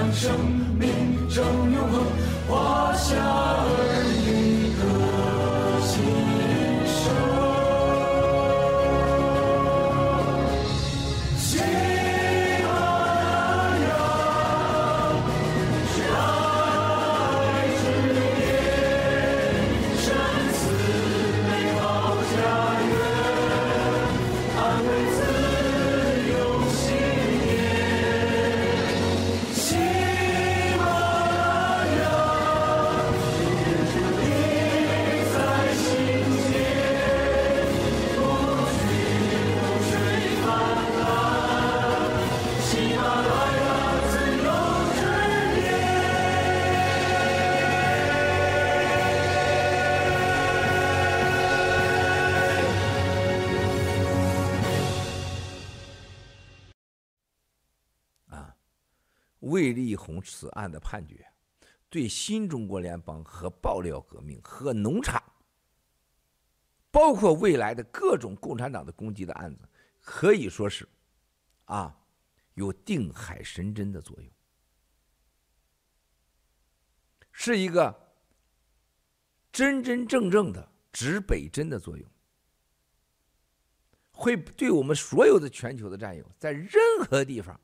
[0.00, 0.32] 让生
[0.78, 0.88] 命
[1.28, 2.02] 成永恒，
[2.48, 3.66] 华夏儿
[4.24, 4.59] 女
[60.20, 61.26] 此案的判决，
[61.88, 65.22] 对新中国联邦和爆料革命和农场，
[66.90, 69.68] 包括未来的各种共产党的攻击的案子，
[70.00, 70.88] 可以说是，
[71.64, 71.96] 啊，
[72.54, 74.30] 有定海神针的作用，
[77.32, 78.14] 是一个
[79.50, 82.08] 真真正正的指北针的作用，
[84.12, 86.72] 会对我们所有的全球的战友，在任
[87.08, 87.60] 何地方。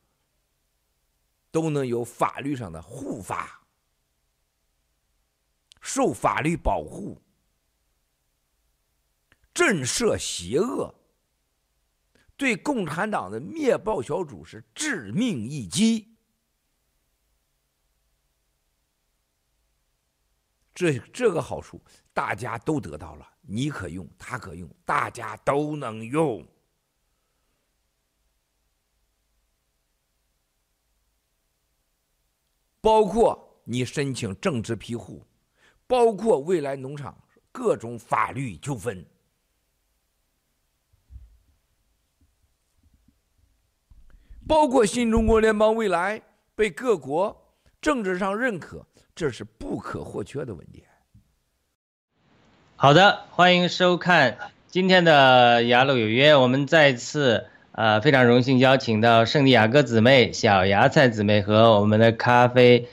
[1.57, 3.63] 都能有法律上的护法，
[5.81, 7.19] 受法律保护，
[9.55, 10.95] 震慑邪恶，
[12.37, 16.15] 对共产党的灭暴小组是致命一击。
[20.75, 26.47] 这这个好处大家都得到了，你可用，他可用，大家都能用。
[32.87, 35.27] 包括你申请政治庇护，
[35.89, 37.21] 包括未来农场
[37.51, 39.05] 各种法律纠纷，
[44.47, 46.23] 包括新中国联邦未来
[46.55, 47.37] 被各国
[47.81, 50.85] 政治上认可，这是不可或缺的文件。
[52.77, 57.51] 好的，欢迎收看今天的《雅鲁有约》，我们再次。
[57.77, 62.89] 呃，非常荣幸邀请到圣地亚哥姊妹、小芽菜姊妹和我们的咖啡，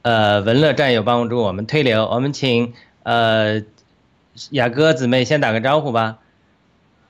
[0.00, 2.06] 呃，文乐战友帮助我们推流。
[2.06, 3.60] 我们请呃
[4.48, 6.18] 雅哥姊妹先打个招呼吧。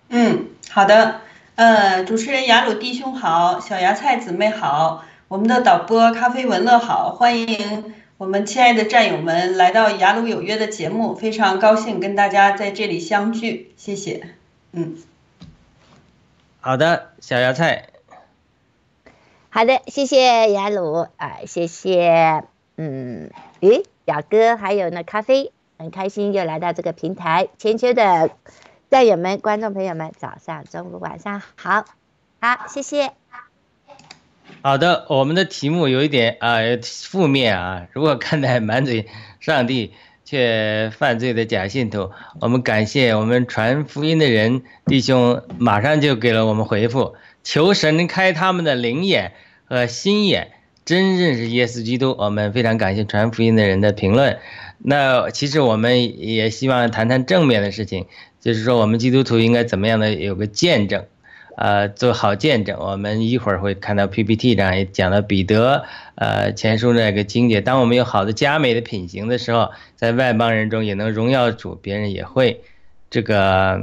[0.08, 1.20] 嗯，好的。
[1.54, 14.30] 呃，主持人雅鲁弟兄好，小芽菜姊妹好，我们的导播咖啡文乐好，欢迎我们亲爱的战友们来到雅鲁有约的节目，非常高兴跟大家在这里相聚，谢谢。
[14.72, 14.96] 嗯。
[16.64, 17.88] 好的，小芽菜。
[19.50, 22.44] 好的，谢谢雅鲁啊，谢谢，
[22.76, 28.30] 嗯，诶，雅哥还有呢，咖啡，很开心又来到这个平台，全球的
[28.92, 31.84] 战友们、观众朋友们，早上、中午、晚上好，
[32.40, 33.10] 好，谢谢。
[34.62, 39.08] 好的，我们的题目有一点啊负面啊，如果看待满嘴
[39.40, 39.92] 上帝。
[40.32, 47.12] 却犯罪的假信徒，我们感谢我们传福音的人弟兄，马上就给了我们回复，
[47.44, 49.32] 求神开他们的灵眼
[49.66, 50.52] 和心眼，
[50.86, 52.16] 真认识耶稣基督。
[52.18, 54.38] 我们非常感谢传福音的人的评论。
[54.78, 58.06] 那其实我们也希望谈谈正面的事情，
[58.40, 61.04] 就是说我们基督徒应该怎么样的有个见证。
[61.54, 62.78] 呃，做好见证。
[62.80, 65.84] 我们一会儿会看到 PPT 上也讲到彼得，
[66.14, 67.60] 呃，前书那个经节。
[67.60, 69.70] 当我们有好的佳美的品行的时候，
[70.02, 72.60] 在外邦人中也能荣耀主，别人也会
[73.08, 73.80] 这个，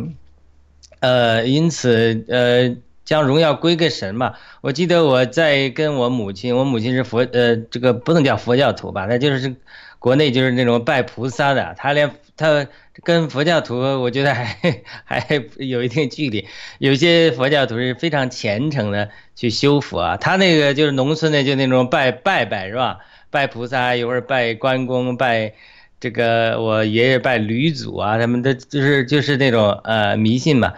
[0.99, 2.75] 呃，因此，呃，
[3.05, 4.33] 将荣耀归给神嘛。
[4.59, 9.55] 我记得我在跟我母亲，我母亲是佛，呃，这个不能叫佛教徒吧，那就是
[9.97, 12.67] 国内就是那种拜菩萨的，他连他。
[13.01, 15.25] 跟佛教徒，我觉得还 还
[15.55, 16.45] 有一定距离。
[16.79, 22.99] 有些佛教徒是非常虔诚的去修佛啊，他那个就是农村的，就那种拜拜拜是吧？
[23.29, 25.53] 拜菩萨，一会儿拜关公，拜
[25.99, 30.73] 这个我爷爷拜吕祖啊，他们的就是就是那种呃迷信嘛。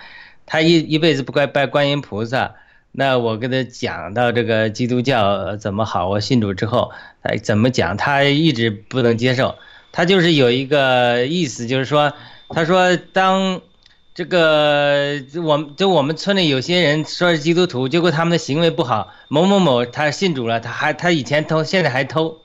[0.45, 2.55] 他一一辈子不拜拜观音菩萨，
[2.91, 6.91] 那我跟他讲到这个基督教怎么好，我信主之后，
[7.23, 9.55] 他怎么讲，他一直不能接受。
[9.93, 12.13] 他就是有一个意思，就是说，
[12.49, 13.61] 他说当
[14.13, 22.39] 这个我们就我们村里有些人说是基督徒，结果他们的行为不好，某某某他信主了，他还他以前偷，现在还偷，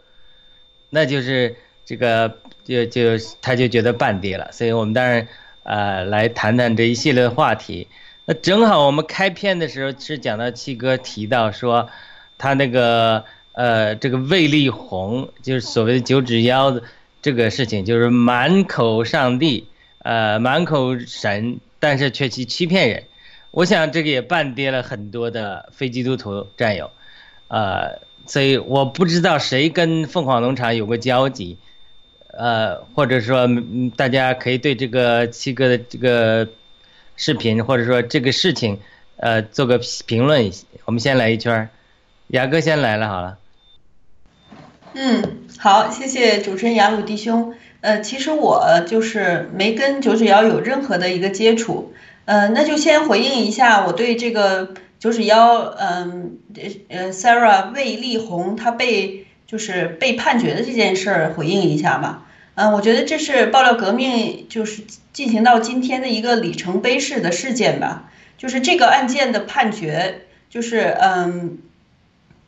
[0.91, 3.03] 那就是这个就就
[3.41, 4.51] 他就觉得半跌了。
[4.53, 5.27] 所以我们当然
[5.63, 7.89] 呃来谈谈这一系列的话题。
[8.27, 11.89] 那正好我们开篇的时候是讲到七哥提到说，
[12.37, 16.83] 他那个呃这个魏丽红就是所谓的九指妖的
[17.23, 19.69] 这个事情，就是满口上帝，
[20.01, 23.05] 呃满口神，但是却去欺骗人。
[23.53, 26.91] 我想这个也半跌了很多的非基督徒战友，
[27.49, 31.57] 呃，所以我不知道谁跟凤凰农场有过交集，
[32.39, 33.49] 呃，或者说
[33.97, 36.49] 大家可以对这个七哥的这个。
[37.19, 38.79] 视频或者说这个事情，
[39.17, 40.53] 呃，做个评论。
[40.85, 41.69] 我们先来一圈儿，
[42.27, 43.39] 雅哥先来了，好了。
[44.93, 47.55] 嗯，好，谢谢主持人雅鲁弟兄。
[47.81, 51.95] 呃，其实我就是没跟九指妖有任何的一个接触。
[52.27, 56.37] 呃，那就先回应一下我对这个九指妖，嗯，
[56.91, 62.26] 呃，Sarah 魏丽红她被就是被判决的这件事儿回应一下吧。
[62.57, 64.83] 嗯，我觉得这是爆料革命就是
[65.13, 68.11] 进行到今天的一个里程碑式的事件吧。
[68.39, 71.59] 就是这个案件的判决，就是嗯，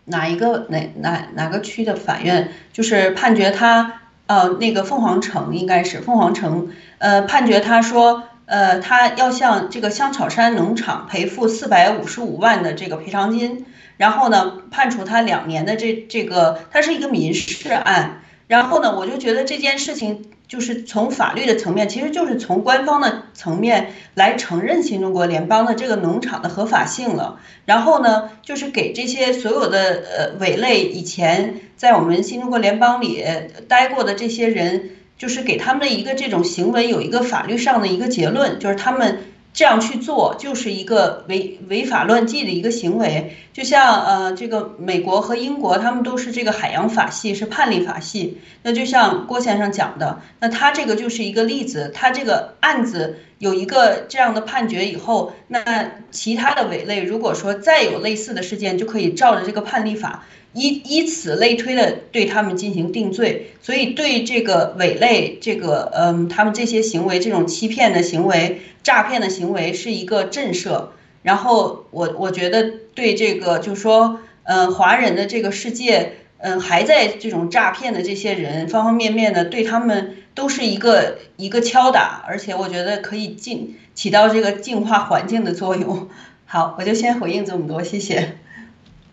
[0.06, 13.66] 哪一个哪哪哪个区的法院，就是判决他呃那个凤凰城应该是凤凰城，呃判决他说呃他要向这个香草山农场赔付四百五十五万的这个赔偿金，
[13.98, 18.22] 然后呢判处他两年的这这个，它是一个民事案。
[18.48, 27.38] 然后呢，我就觉得这件事情就是从法律的层面，其实就是从官方的层面来承认新中国联邦的这个农场的合法性了。
[27.66, 33.22] 然后呢，就是给这些所有的呃伪类以前在我们新中国联邦里
[33.68, 39.18] 待过的这些人，就是给他们的一个这种行为有一个法律上的一个结论，就是他们。
[39.58, 48.38] 这样去做就是一个违违法乱纪的一个行为，就像呃，这个美国和英国他们都是这个海洋法系，是判例法系。
[48.62, 60.24] 那就像郭先生讲的，那他这个就是一个例子，他这个案子有一个这样的判决以后，那其他的伪类如果说再有类似的事件，就可以照着这个判例法。
[60.58, 70.88] 以以此类推的对他们进行定罪，所以对这个伪类，这个嗯，他们这些行为，这种欺骗的行为、诈骗的行为是一个震慑。
[71.22, 86.08] 然后我我觉得对这个就是说，嗯，华人的这个世界，嗯，还在这种诈骗的这些人，方方面面的对他们都是一个一个敲打，而且我觉得可以进起到这个净化环境的作用。
[86.46, 88.38] 好，我就先回应这么多，谢谢。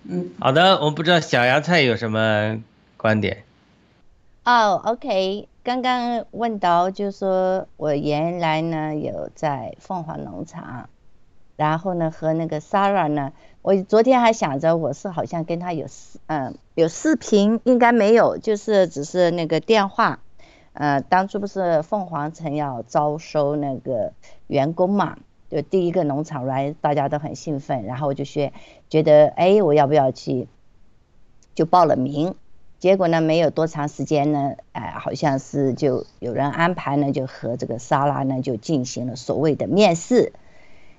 [0.08, 2.62] 嗯，好的，我不知道小芽菜有什么
[2.96, 3.44] 观点。
[4.44, 10.90] 哦，OK，刚刚问到，就是说我原来呢有在凤凰农场，
[11.56, 13.34] 然后呢和那个 Sarah 呢，
[13.64, 20.20] 我昨天还想着我是好像跟他有视，嗯，有视频，应该没有，就是只是那个电话。
[20.74, 24.14] 呃，当初不是凤凰城要招收那个
[24.46, 25.18] 员工嘛？
[25.50, 28.52] 就第一个农场来，大家都很兴奋，然后我就学，
[28.90, 30.48] 觉得哎，我要不要去？
[31.54, 32.36] 就报了名，
[32.80, 40.34] 结果呢，没有多长时间呢，哎，好像是就有人安排呢，就和这个莎拉呢就进行了所谓的面试。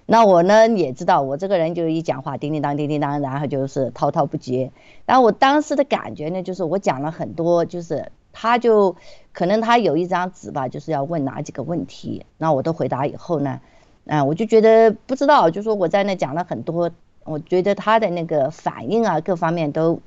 [0.07, 4.71] 那我呢也知道，我这个人就一讲话叮叮当叮叮当，然后就是滔滔不绝。
[5.05, 8.97] 然后我当时的感觉呢，就是我讲了很多，就是他就
[9.33, 13.61] 可能他有一张纸吧，就是要问哪几个问题，那我都回答以后呢。
[14.07, 16.91] 啊，我就觉得不知道，就说我在那讲了很多，
[17.25, 20.01] 我觉得他的那个反应啊，各方面都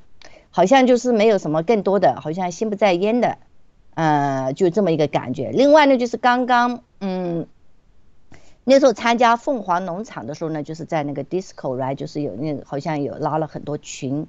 [0.51, 3.37] 好像就是没有什么更多的，好像心不在焉的，
[3.95, 5.51] 呃，就这么一个感觉。
[5.51, 7.45] 另外呢，就是刚刚，嗯，
[8.63, 14.27] 那时候参加凤凰农场的时候呢，就是在那个 disco 来，就是有那个好像有拉了很多群，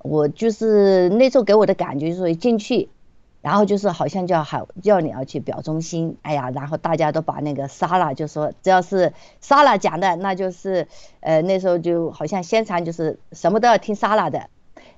[0.00, 2.90] 我就是那时候给我的感觉就是进去。
[3.40, 10.88] 然后就是好像叫好叫你要去表忠心，哎呀，然后大家都把那个沙拉就说只要是沙拉讲的，那就是
[11.20, 14.50] 呃那时候就好像现场就是什么都要听沙拉的，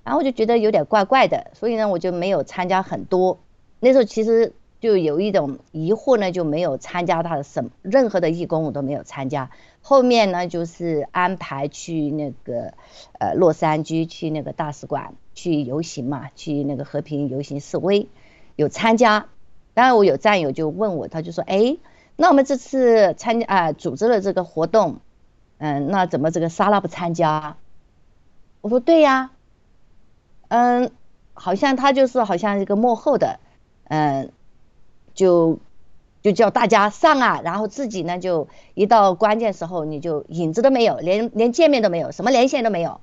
[0.05, 3.39] 然后我就觉得有点怪怪的，所以呢我就没有参加很多。
[3.79, 9.51] 那时候其实就有一种疑惑呢，就没有参加他的什任何的义工我都没有参加。
[9.83, 12.73] 后面呢就是安排去那个
[13.19, 18.09] 呃洛杉矶去那个大使馆去游行嘛，去那个和平游行示威。
[18.61, 19.29] 有参加，
[19.73, 21.79] 当然我有战友就问我，他就说：“哎，
[22.15, 25.01] 那我们这次参加啊，组织了这个活动，
[25.57, 27.57] 嗯，那怎么这个沙拉不参加？”
[28.61, 29.31] 我说对呀，
[30.49, 30.93] 嗯，
[31.33, 33.41] 好像他就是好像一个幕后的，
[33.85, 34.31] 嗯，
[35.15, 35.59] 就
[36.21, 43.01] 就叫大家上啊，然后自己呢就一到关键时候你就影子都没有，连连见面都没有，什么连线都没有。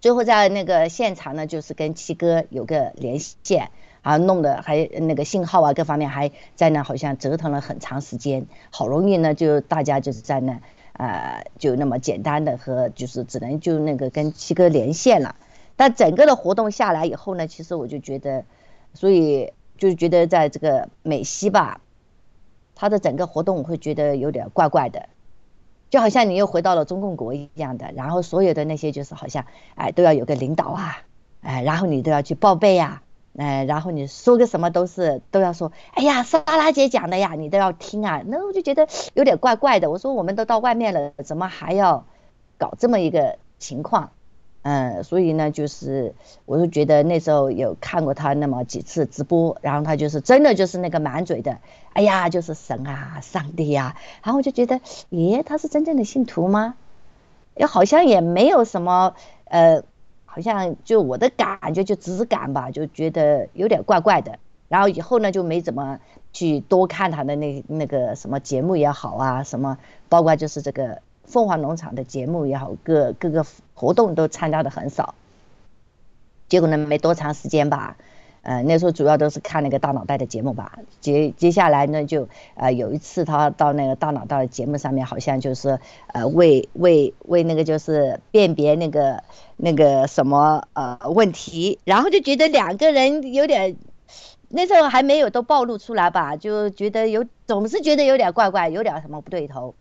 [0.00, 3.70] 最后在那个现场呢，就是跟七哥有个连线，
[4.08, 10.62] 啊，弄得还那个信号啊各方面还在那，好像折腾了很长时间，好容易呢就大家就是在那，
[10.94, 15.36] 呃，就那么简单的和就是只能就那个跟七哥连线了。
[15.76, 18.46] 但整个的活动下来以后呢，其实我就觉得，
[18.94, 21.82] 所以就觉得在这个美西吧，
[22.74, 25.10] 他的整个活动我会觉得有点怪怪的。
[25.90, 31.02] 就好像你又回到了中共国一样的，然后所有的那些就是好像，哎，都要有个领导啊，
[31.42, 33.02] 哎，然后你都要去报备呀，
[33.38, 39.90] 哎，然后你说个什么都是都要说，哎呀，莎拉姐讲的呀，你都要听啊，那我就觉得有点怪怪的。
[39.90, 42.04] 我说我们都到外面了，怎么还要
[42.58, 44.10] 搞这么一个情况？
[44.62, 46.14] 嗯，所以呢，就是
[46.44, 51.58] 我就觉得那时候有看过他那么几次直播，然后他就是真的就是那个满嘴的，
[51.92, 54.80] 哎呀，就是神啊，上帝呀，然后我就觉得，
[55.10, 56.74] 耶，他是真正的信徒吗？
[57.54, 59.14] 又好像也没有什么，
[59.44, 59.84] 呃，
[60.28, 64.38] 好像就我的感觉就直感吧，就觉得有点怪怪的。
[64.68, 65.98] 然后以后呢，就没怎么
[66.32, 71.02] 去多看他的那那个什么节目也好啊，什么，包括就是这个。
[71.30, 73.44] 凤凰农场的节目也好，各各个
[73.74, 75.14] 活动都参加的很少。
[76.48, 77.98] 结果呢，没多长时间吧，
[78.48, 80.78] 呃，那时候主要都是看那个大脑袋的节目吧。
[81.02, 89.22] 接接下来呢，就呃有一次他到那个大脑袋的节目上面，好像就是呃为为为那个就是辨别那个
[89.58, 93.76] 那个什么呃问题，然后就觉得两个人有点，
[94.48, 99.74] 那时候还没有都暴露出来吧，就觉得有总是觉得有点怪怪，有点什么不对头。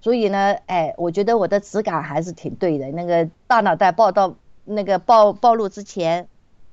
[0.00, 2.86] 所以呢，哎，我觉得我的直感还是挺对的。
[2.92, 6.28] 那个大脑袋报道那个暴暴露之前，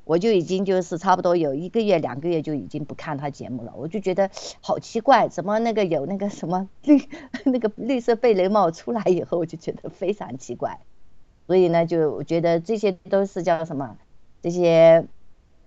[0.07, 3.73] 我就已经就是差不多有一个月、两个月就已经不看他节目了。
[3.75, 7.01] 我就觉得好奇怪，怎么那个有那个什么绿
[7.45, 10.79] 那个绿色贝雷帽出来以后，我就觉得非常奇怪。
[11.45, 13.97] 所以呢，就我觉得这些都是叫什么？
[14.41, 15.05] 这些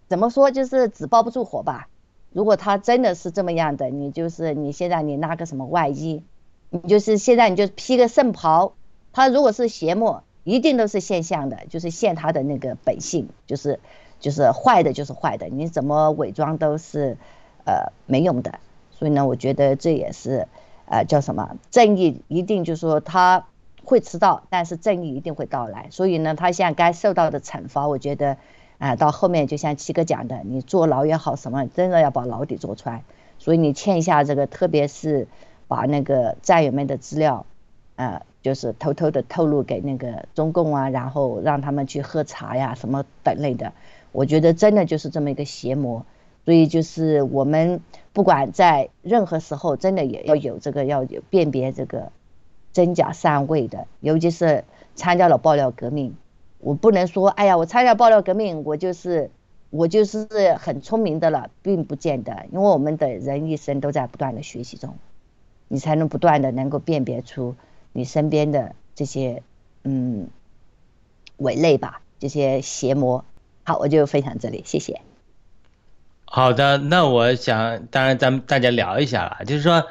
[0.08, 0.50] 怎么说？
[0.50, 1.88] 就是纸包不住火吧。
[2.32, 6.22] 如果他真的是这么样的，你就是你现在你拿个什么外衣？
[6.70, 8.74] 你就是现在你就披个圣袍，
[9.12, 13.80] 他如果是邪魔，一定都是现象的，就是现他的那个本性，就是
[14.20, 17.16] 就是坏的，就是坏的，你怎么伪装都是，
[17.64, 18.60] 呃没用的。
[18.92, 20.46] 所以呢，我觉得这也是，
[20.86, 23.46] 呃叫什么正义一定就是说他
[23.84, 25.88] 会迟到，但是正义一定会到来。
[25.90, 28.36] 所以呢，他现在该受到的惩罚，我觉得，
[28.78, 33.02] 啊到后面就像七哥讲的，你坐牢也好什么，真的要把牢底坐穿。
[33.38, 35.26] 所以你欠下这个，特别是。
[35.70, 37.46] 把那个战友们的资料，
[37.94, 43.72] 呃，就是偷偷的透露给那个中共啊，然后让他们去喝茶呀，什么等类的。
[44.12, 46.04] 我觉得真的就是这么一个邪魔，
[46.44, 47.80] 所以就是我们
[48.12, 52.10] 不管在任何时候，真的也要有这个要有辨别这个
[52.72, 53.86] 真假善伪的。
[54.00, 56.16] 尤其是参加了爆料革命，
[56.58, 59.30] 我不能说，哎呀，我参加爆料革命，我就是
[59.70, 60.26] 我就是
[60.58, 64.96] 很聪明的了，并不见得，因为我们的人一生都在不断的学习中。
[65.68, 67.54] 你才能不断的能够辨别出
[67.92, 69.42] 你身边的这些
[69.84, 70.28] 嗯
[71.36, 73.24] 伪类吧，这些邪魔。
[73.64, 75.00] 好，我就分享这里，谢谢。
[76.24, 79.86] 好的，那我想，当然咱们大家聊一下了，就是说，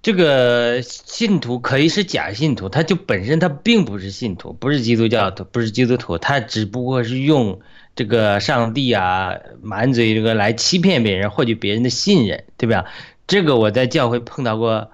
[0.00, 7.60] 这个信徒可以是假信徒，他就本身他并不是信徒，不是基督教徒，不是基督徒，他只不过是用
[7.94, 12.86] 这个上帝啊满嘴这个来欺骗别人，获取别人的信任，对吧？
[13.26, 14.90] 这个我在教会碰到过，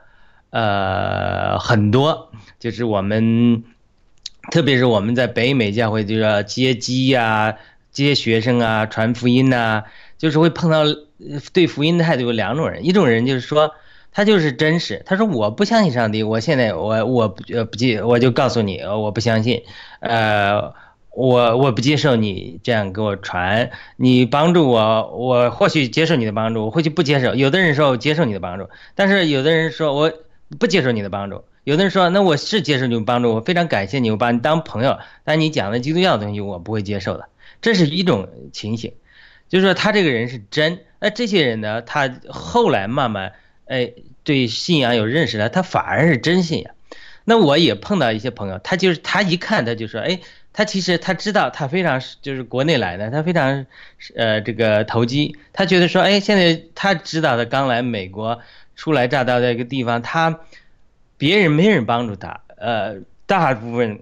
[0.51, 3.65] 呃，很多，就是我们，
[4.51, 7.57] 特别是我们在北美教会，就是接机呀、
[7.91, 9.85] 接学生啊、传福音呐，
[10.19, 10.85] 就是会碰到
[11.53, 13.73] 对福音的态度有两种人，一种人就是说
[14.13, 19.63] 他就是真实，他说我不相信上帝，我现在我我不呃不接，我就告诉你我不相信，
[20.01, 20.73] 呃。
[21.13, 27.35] 我我不接受你这样给我传，你帮助我，我或许接受你的帮助，我或许不接受。
[27.35, 30.13] 有的人说我接受你的帮助，但是有的人说我
[30.59, 31.45] 不接受你的帮助。
[31.65, 34.99] 有的人说那我是接受你的帮助，我非常感谢你，我把你当朋友。
[35.25, 37.29] 但你讲的基督教的东西我不会接受的，
[37.61, 38.95] 这是一种情形，
[39.49, 40.81] 就是说他这个人是真。
[40.99, 43.33] 那这些人呢，他后来慢慢
[43.67, 43.93] 哎
[44.25, 46.75] 对信仰有认识了，他反而是真信仰。
[47.25, 50.21] 那我也碰到一些朋友，他就是他一看他就说哎。
[50.53, 53.67] 他其实他知道，他非常就是国内来的，他非常，
[54.17, 55.37] 呃，这个投机。
[55.53, 58.41] 他觉得说，哎，现在他知道他刚来美国，
[58.81, 60.41] 初来乍到的一个地方，他
[61.19, 62.97] 别人没人帮助他，呃，
[63.27, 64.01] 大部分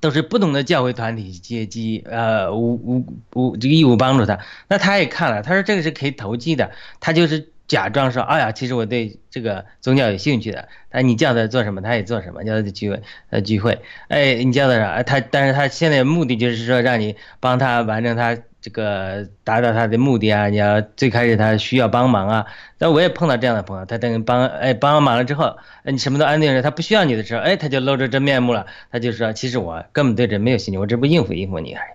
[0.00, 4.40] 都是不同的教会团体接机，呃，无无无这个义务帮助他。
[4.66, 10.68] 那他也看了，他说这个是可以投机的，他就是假装说，哎呀，其实我对这个宗教有兴趣的。
[10.90, 13.80] 哎，你叫他做什么，他也做什么，叫他聚会，呃，聚会。
[14.08, 15.00] 哎，你叫他啥？
[15.04, 20.48] 他，但是他现在目的就是说让你帮他完成他这个达到他的目的啊。
[20.48, 22.46] 你要最开始他需要帮忙啊，
[22.78, 31.92] 但我也碰到这样的朋友，他等帮，哎，帮忙了之后，哎，你什么都安定了，他不需要你的时候，哎，他就露出真面目了，他就说，其实我根本对这没有兴趣，我这不应付应付你而已。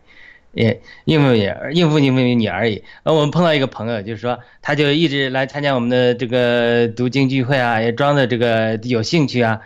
[0.54, 2.84] 也应付也，应付应付你而已。
[3.04, 9.62] 呃，我们碰到一个朋友，就是说，他就一直来参加我们的这个读经聚会啊，也装的这个有兴趣啊。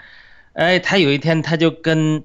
[0.52, 2.24] 哎，他有一天他就跟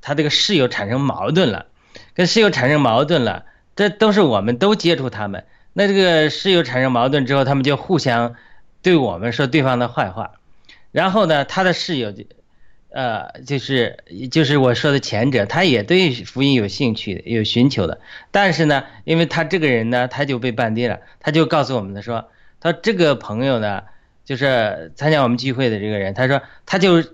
[0.00, 1.66] 他这个室友产生矛盾了，
[2.14, 3.44] 跟室友产生矛盾了。
[3.78, 5.44] 这都是我们都接触他们。
[5.72, 8.34] 那这个室友产生矛盾之后，他们就互相
[8.82, 10.32] 对我们说对方的坏话。
[10.90, 12.24] 然后呢，他的室友就。
[12.90, 23.82] 呃，就是就是我说的前者，他也对福音有兴趣、有寻求的，但是呢，因为他这个人呢，他就被绊跌了，他就告诉我们的说，他这个朋友呢，
[24.24, 27.04] 就是参加我们聚会的这个人，他说他就，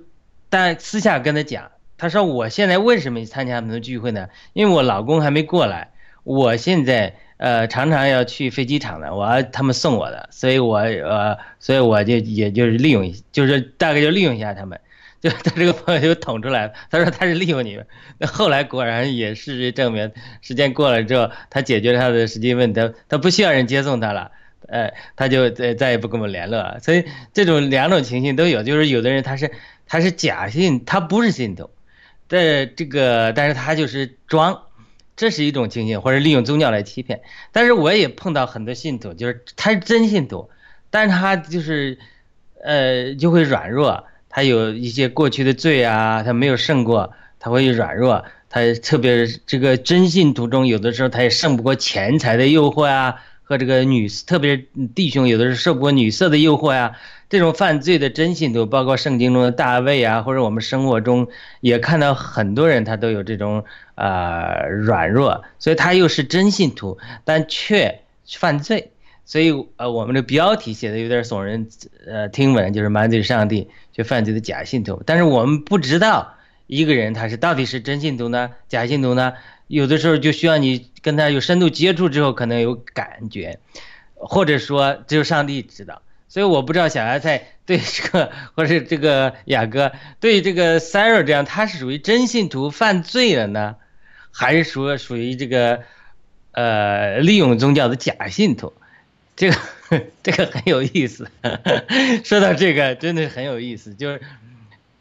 [0.48, 4.28] 但私下跟他讲，他说我现在为什么参加他们的聚会呢？
[4.52, 5.90] 因为我老公还没过来，
[6.24, 14.80] 我现在呃常常要去飞机场的，我要他们送我的，所以我呃，所以我就也就是利用，就是大概就利用一下他们。
[15.24, 17.86] 就他这个朋友就捅出来了，他说他是利用你们，
[18.18, 24.30] 那后来果然也事实证明，时间过了之后，他解决他的实际问题，他不需要人接送他了，
[24.68, 26.78] 呃，他就再再也不跟我们联络了。
[26.80, 29.50] 所以这种两种情形都有，就是有的人他是
[29.86, 31.70] 他是假信，他不是信徒，
[32.28, 34.64] 这这个但是他就是装，
[35.16, 37.22] 这是一种情形，或者利用宗教来欺骗。
[37.52, 40.50] 但是我也碰到很多信徒，就是他是真信徒，
[40.90, 41.98] 但是他就是
[42.62, 44.04] 呃就会软弱。
[44.28, 48.24] 他有一些过去的罪啊，他没有胜过，他会软弱。
[48.50, 56.96] 他特别这个真信徒中，有的时候他也胜不过钱财的诱惑啊，和这个女，特别弟兄有的是受不过女色的诱惑呀。
[57.28, 61.28] 这种犯罪的真信徒，包括圣经中的大卫啊，或者我们生活中
[61.60, 68.90] 也看到很多人，他都有这种啊软弱，所以他又是真信徒，但却犯罪。
[69.26, 71.66] 所以呃，我们的标题写的有点耸人
[72.06, 75.02] 呃听闻，就是满嘴上帝就犯罪的假信徒。
[75.06, 76.34] 但是我们不知道
[76.66, 79.32] 一个人他是到底是真信徒呢，假信徒呢？
[79.66, 83.58] 有的时候就需要你跟他有深度接触之后，可能有感觉，
[84.12, 86.02] 或者说只有上帝知道。
[86.34, 93.76] 所以我不知道小芽菜对这个， 或者这个雅哥对这个 Sarah 这样，他是属于真信徒犯罪了呢，
[94.32, 95.82] 还是说属于这个
[96.50, 98.72] 呃利用宗教的假信徒？
[99.36, 99.56] 这个
[100.24, 101.30] 这个很有意思，
[102.24, 103.94] 说到这个真的是很有意思。
[103.94, 104.20] 就是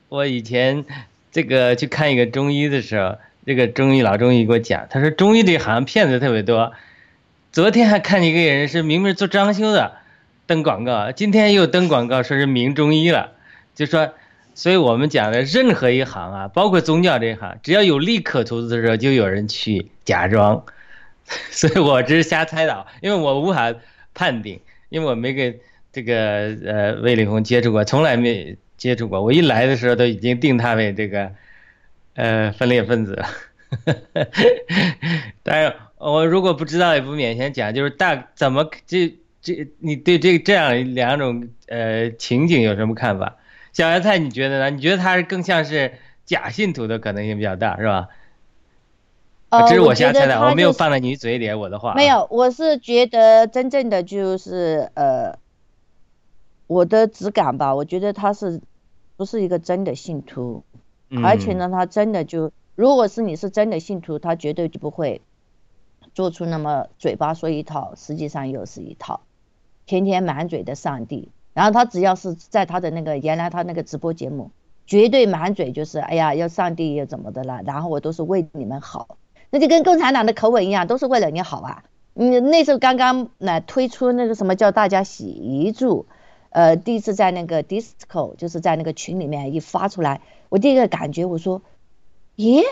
[0.10, 0.86] 我以前
[1.32, 6.74] 这个去看一个中医的时候，这个中医老中医给我讲，他说中医里好像骗子特别多。
[7.52, 9.98] 昨天还看一个人是明明做装修的，
[10.54, 13.32] 登广告，今天又登广告说是名中医了，
[13.74, 14.14] 就说，
[14.54, 20.64] 所以我们讲的任何一行啊，包括宗教这一行，只要有利可图的时候，就有人去假装。
[21.50, 23.74] 所以我只是瞎猜的，因为我无法。
[24.16, 25.60] 判定，因为我没跟
[25.92, 29.24] 这个呃魏立红接触过，从来没接触过。
[29.24, 31.32] 我一来的时候都已经定他为这个
[32.14, 33.28] 呃分裂分子了。
[35.42, 43.36] 但是我如果不知道也不勉强讲，就是大怎么这这你对这这样两种呃情景有什么看法？
[43.74, 44.70] 小芽菜你觉得呢？
[44.72, 45.94] 你觉得他是更像是
[46.26, 48.08] 假信徒的可能性比较大，是吧？
[49.68, 51.94] 这是我瞎猜的，我没有放在你嘴里我的话。
[51.94, 55.38] 没有，我是觉得真正的就是呃，
[56.66, 58.62] 我的直感吧，我觉得他是
[59.16, 60.64] 不是一个真的信徒，
[61.24, 65.22] 而且呢，他真的就如果是你是真的信徒，他绝对就不会
[66.16, 69.22] 做出那么嘴巴说一套，实际上又是一套，
[69.86, 71.32] 天天满嘴的上帝。
[71.54, 74.52] 然后他只要是在他的那个原来他那个直播节目，
[74.88, 79.18] 绝对满嘴就是哎呀要上帝又怎么的了，然后我都是为你们好。
[79.52, 81.84] 那就跟共产党的口吻一样，都是为了你好啊！
[82.16, 86.08] 你那时候刚刚来推出那个什么叫大家洗一注，
[86.50, 91.62] 呃，第一次在那个 disco，就是在那个群里面一发出来，我第一个感觉我说，
[92.36, 92.64] 咦，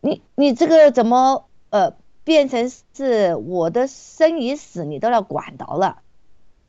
[0.00, 1.94] 你你这个怎么呃
[2.28, 6.02] 变成是我的生与死你都要管到了？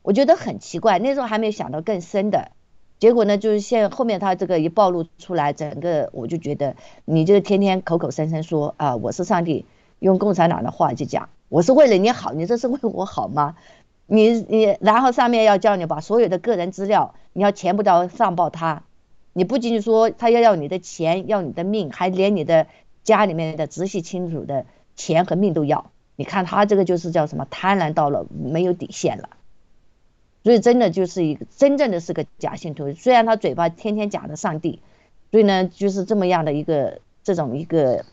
[0.00, 2.52] 我觉得很奇怪，那时候还没有想到更深的。
[2.98, 9.66] 结果呢，就是现后面他这个一暴露出来，整个我就觉得你就天天口口声声说啊，我是上帝，
[9.98, 13.56] 用共产党的话就讲，我是为了你好，你这是为我好吗？
[14.06, 18.84] 你你然后上面要叫你把所有的个人资料，你要全部都上报他，
[19.34, 22.66] 你不仅仅说他要要你的钱，要你的命，还连你的
[23.04, 24.64] 家里面的直系亲属的
[25.00, 25.90] 钱和命都要。
[26.16, 29.30] 你看他这个就是叫什么贪婪到了没有底线了。
[30.44, 34.80] 所以真的就是一个真正的是个假信徒，虽然他嘴巴天天讲的上帝，
[35.30, 38.04] 所以呢就是这么样的一个这种一个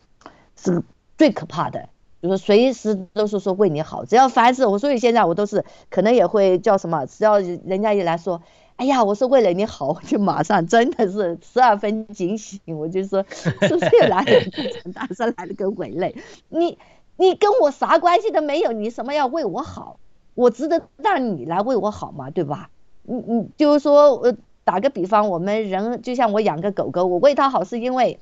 [0.56, 0.82] 是
[1.16, 1.88] 最可怕的，
[2.22, 8.42] 就是随时都是说为你好，只要凡事我所以现在我都是可能也会叫什么，只要人家一来说，
[8.78, 14.40] 哎呀，我是为了你好，我就马上真的是十二分警醒，我就说是不是又来了
[14.82, 16.14] 陈大山来了个鬼类，
[16.48, 16.78] 你
[17.16, 19.98] 你跟我啥关系都没有，你什么要为我好？
[20.34, 22.30] 我值得让你来为我好吗？
[22.30, 22.70] 对吧？
[23.02, 28.20] 你你就是说，呃，打个比方，我们人就像我养个狗狗，我为它好是因为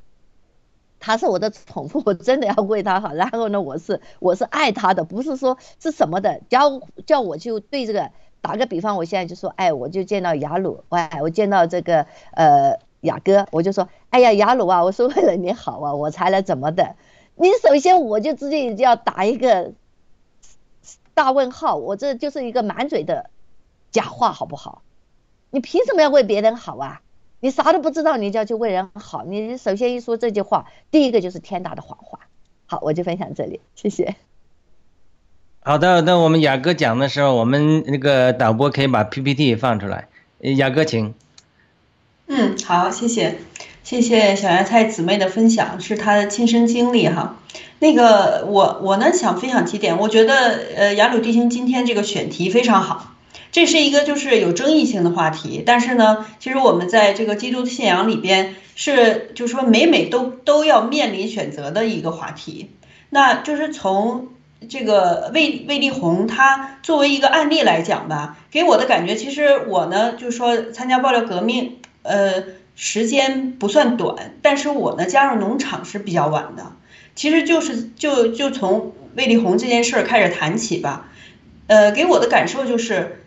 [0.99, 3.13] 它是我的宠物，我真的要为它好。
[3.13, 6.41] 然后呢，我是我是爱它的，不是说是什么的。
[6.49, 16.97] 叫叫我就对这个打个比方，我现在就说，哎，我就见到雅鲁，哎，我见到这个呃雅哥，我就说，哎呀，雅鲁啊，我是为了你好啊，我才来怎么的。
[17.35, 19.73] 你首先我就直接要打一个。
[21.15, 23.31] 大问号，我这就是一个满嘴的
[23.91, 24.83] 假话，好不好？
[25.49, 27.01] 你凭什么要为别人好啊？
[27.41, 29.25] 你啥都不知道，你就要去为人好？
[29.25, 32.21] 你首先一说这句话，第一个就是天大的谎话。
[32.67, 34.15] 好，我就分享这里，谢谢。
[35.69, 40.07] 好的，那我们雅哥讲的时候，我们那个导播可以把 PPT 放出来。
[40.39, 41.13] 雅哥，请。
[42.29, 43.39] 嗯，好，谢谢，
[43.83, 47.39] 谢谢小芽菜姊妹的分享，是她的亲身经历哈。
[47.81, 50.35] 那个我我呢想分享几点，我觉得
[50.77, 53.17] 呃雅鲁弟兄今天这个选题非常好，
[53.51, 62.71] 这是一个就是有争议性的话题，但是呢，其实我们在这个基督信仰里边是就是说每每都都要面临选择的一个话题，
[63.11, 64.29] 那就是从
[64.69, 72.43] 这个魏魏丽红他作为一个案例来讲吧，给我的感觉其实我呢就是说参加爆料革命，呃
[72.75, 76.73] 时间不算短，但是我呢加入农场是比较晚的。
[77.15, 81.09] 其实就是就就从魏丽红这件事儿开始谈起吧，
[81.67, 83.25] 呃，给我的感受就是，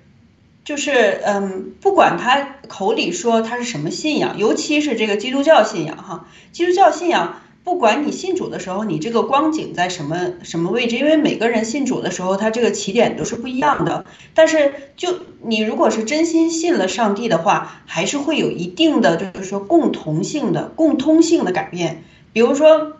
[0.63, 14.06] 就是嗯，不管他口里说他是什么信仰，尤其是这个基督教信仰哈，基督教信仰，不管你信主的时候，你这个光景在什么什么位置，因为每个人信主的时候，他这个起点都是不一样的。
[14.34, 22.93] 但是就你如果是真心信了上帝的话，还是会有一定的就是说共同性的共通性的改变，比如说。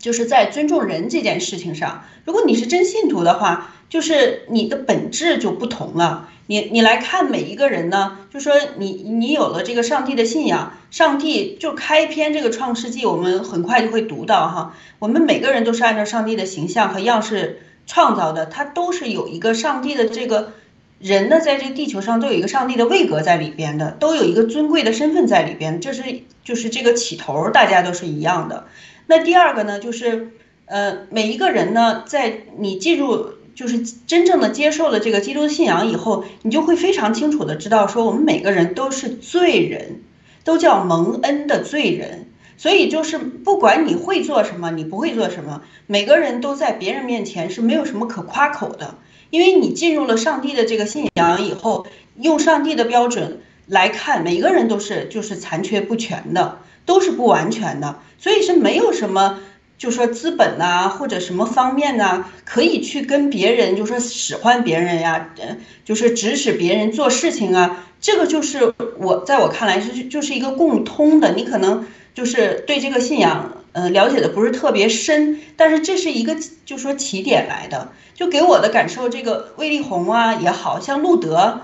[0.00, 6.30] 就是在尊重人这件事情上，如果你是真信徒的话，就是你的本质就不同了。
[6.50, 20.54] 你你来看每一个人呢，就说你你有了这个上帝的信仰，上帝就开篇这个创世纪，我们很快就会读到哈，我们每个人都是按照上帝的形象和样式创造的，他都是有一个上帝的这个
[20.98, 26.02] 人呢，在这个地球上都有一个上帝的位格在里边的，都有一个尊贵的身份在里边，这是
[26.42, 28.64] 就是这个起头，大家都是一样的。
[29.06, 30.32] 那第二个呢，就是，
[30.66, 40.00] 呃，每一个人呢，在你进入就是真正的接受了这个基督信仰以后，你就会非常清楚的知道，说我们每个人都是罪人，
[40.44, 42.26] 都叫蒙恩的罪人。
[42.56, 48.96] 所以就是不管你会做什么，你不会做什么，每个人都在别人面前是没有什么可夸口的，
[49.30, 51.86] 因为你进入了上帝的这个信仰以后，
[52.16, 56.58] 用上帝的标准来看，每个人都是就是残缺不全的。
[56.86, 59.38] 都是不完全的，所以是没有什么，
[59.80, 71.32] 就说资本呐，或者什么方面呢，可以去跟别人，就说使唤别人呀，呃，就是指使别人做事情啊，这个就是我在我看来是就是一个共通的。
[71.32, 81.62] 你可能就是对这个信仰，呃，了解的不是特别深，但是这是一个就说起点来的，就给我的感受，这个魏丽红啊也好像路德。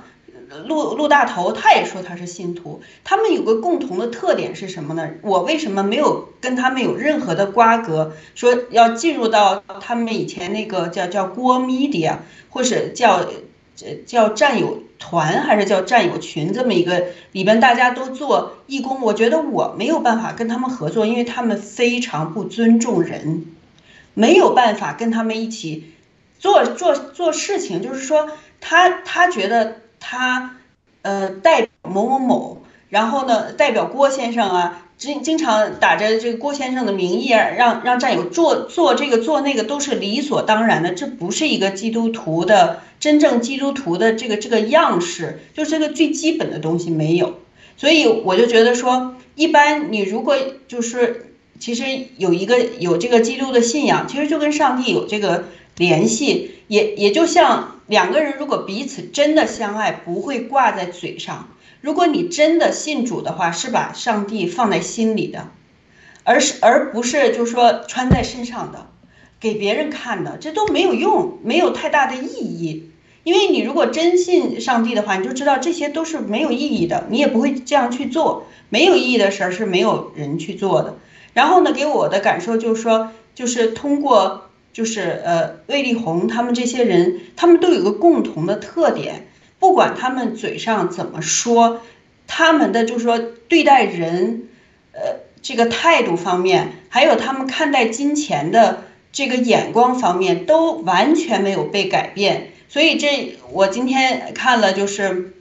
[0.66, 5.10] 陆陆大头他也说他是信徒，他们有个共同的特点是什么呢？
[5.22, 8.12] 我为什么没有跟他们有任何的瓜葛？
[8.34, 12.18] 说要进入到他们以前那个叫叫郭 media，
[12.50, 13.26] 或者叫
[14.06, 19.00] 叫战友团，还是叫战友群这么一个里边，大家都做义工。
[19.02, 23.46] 我觉得我没有办法跟他们合作，因为他们非常不尊重人，
[24.14, 25.92] 没有办法跟他们一起
[26.38, 27.82] 做做做事情。
[27.82, 28.28] 就是说，
[28.60, 29.78] 他他觉得。
[30.08, 30.54] 他，
[31.02, 40.92] 呃，代表某某某，然后呢，代表郭先生啊，经经常打着这个郭先生的名义，让让战友做做这个做那个，都是理所当然的。
[40.92, 47.40] 这不是一个基督徒的真正基督徒的这个这个样式，就这个最基本的东西没有。
[47.76, 50.36] 所以我就觉得说，一般你如果
[50.68, 51.82] 就是其实
[52.16, 57.72] 有一个有这个基督的信仰，其实就跟上帝有这个联系，也也就像。
[57.88, 61.50] 两个人如果彼此真的相爱，不会挂在嘴上。
[61.80, 65.50] 如果你真的信主的话，是把上帝放在心里的，
[66.24, 68.88] 而是而不是就是说穿在身上的，
[69.38, 72.90] 给别人看的，这都没有用，没有太大的意义。
[73.22, 78.48] 因为你如果真信上帝的话，你就知道这些都是没有意义的，你也不会这样去做。
[78.68, 80.96] 没有意义的事儿是没有人去做的。
[81.34, 84.45] 然后呢，给我的感受就是说，就是通过，
[84.76, 89.26] 就是呃，魏丽红他们这些人，他们都有个共同的特点，
[89.58, 91.80] 不管他们嘴上怎么说，
[92.26, 94.48] 他们的就是说对待人，
[94.92, 102.50] 呃，这个态度方面，还有他们看待金钱的这个眼光方面，都完全没有被改变。
[102.68, 105.32] 所以这我今天看了就是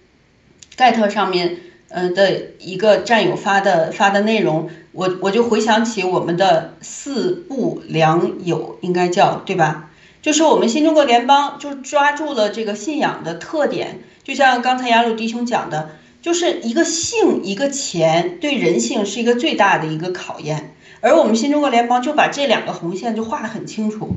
[0.78, 1.58] 盖特上面。
[1.90, 9.92] 嗯的一个战友发的发的内容，我我就回想起我们的四不良友，应该叫对吧？
[10.22, 20.74] 就是我们新中国联邦就抓住了这个信仰的特点，就像刚才雅鲁弟兄讲的，就是一个性一个钱，对人性是一个最大的一个考验。
[21.02, 24.16] 而我们新中国联邦就把这两个红线就画得很清楚，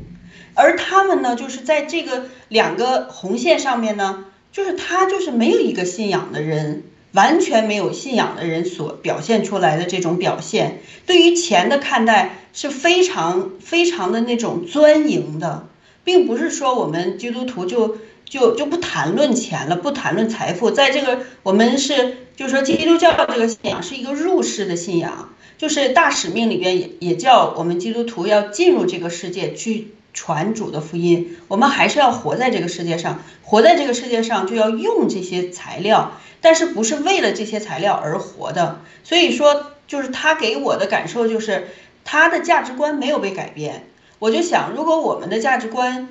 [0.54, 6.84] 而他们呢，就是在这个两个红线上面呢，就是他就是没有一个信仰的人。
[7.12, 15.68] 完全没有信仰的人所表现出来的这种表现，对于钱的看待是非常非常的那种钻营的，
[16.04, 20.70] 并不是说我们基督徒就就就不谈论钱了，不谈论财富。
[20.70, 31.36] 在这个我们是就是说基督教这个信仰是一个入世的信仰，就是大使命里边也也叫我们基督徒要进入这个世界去传主的福音。
[31.46, 36.10] 我们还是要活在这个世界上，活在这个世界上就要用这些材料。
[36.40, 41.68] 但是不是为了这些材料而活的，所以说就是他给我的感受就是
[42.04, 43.86] 他的价值观没有被改变。
[44.18, 46.08] 我就想，如果我们的价值观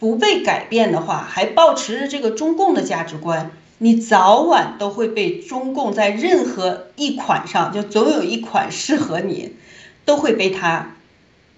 [0.00, 9.56] 不被改变的话，还保持着这个中共的价值观，你早晚都会被中共在任何一款上，就总有一款适合你，
[10.04, 10.94] 都会被他，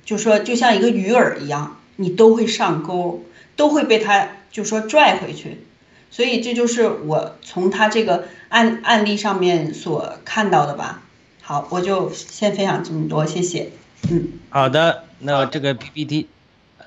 [0.07, 3.25] 就说就像一个鱼饵一样，你都会上钩，
[3.57, 5.63] 都会被他就说拽回去。
[6.11, 11.03] 所以这就是我从他这个案案例上面所看到的吧。
[11.43, 13.71] 好，我就先分享这么多，谢谢。
[14.11, 16.29] 嗯，好的，那这个 PPT，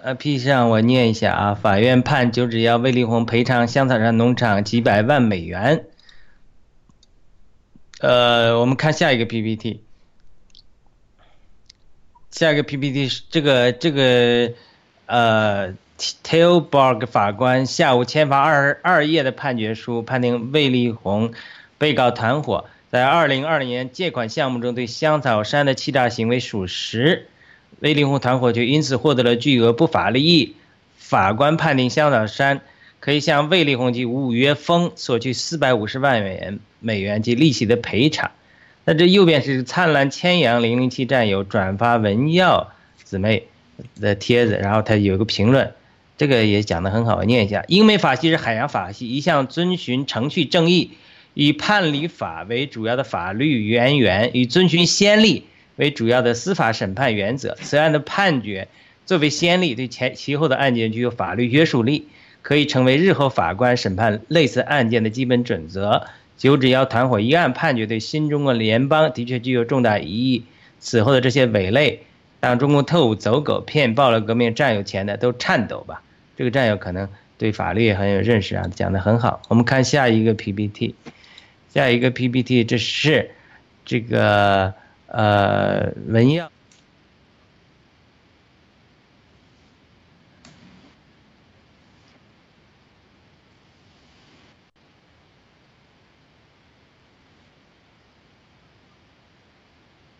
[0.01, 1.53] 呃，P 上我念一下啊。
[1.53, 5.85] 法院判九指窑魏丽红赔偿香草山农场几百万美元。
[7.99, 9.83] 呃，我们看下一个 PPT，
[12.31, 14.53] 下一个 PPT 是这个这个
[15.09, 15.73] 呃。
[16.23, 21.33] Tailberg 法官下午签发二二页的判决书，判定魏丽红
[21.77, 27.27] 被告团伙在2020年借款项目中对香草山的欺诈行为属实，
[27.81, 30.55] 魏丽红团伙就因此获得了巨额不法利益。
[30.95, 32.61] 法官判定香草山
[33.01, 38.31] 可以向魏丽红及五月峰索取450万元美元及利息的赔偿。
[38.85, 42.71] 那这右边是灿烂千阳零零七战友转发文耀
[43.03, 43.47] 姊妹
[43.99, 45.73] 的帖子，然后他有一个评论。
[46.17, 50.91] 这个也讲得很好，我念一下：英美法系是海洋法系，一向遵循程序正义，
[51.33, 55.45] 以判例法为主要的法律渊源，以遵循先例
[55.77, 57.55] 为主要的司法审判原则。
[57.61, 58.67] 此案的判决
[59.05, 62.07] 作为先例，对前其后的案件具有法律约束力，
[62.41, 66.05] 可以成为日后法官审判类似案件的基本准则。
[66.37, 70.43] 九指妖团伙一案判决对新中国联邦的确具有重大意义。
[70.79, 72.03] 此后的这些伪类，
[72.39, 76.01] 当中共特务走狗骗爆了革命战友钱的，都颤抖吧。
[76.37, 79.41] 这个战友可能对法律也很有认识啊，讲的很好。
[79.49, 80.95] 我们看下一个 PPT，
[81.73, 83.31] 下一个 PPT，这是
[83.83, 84.73] 这个
[85.07, 86.49] 呃文耀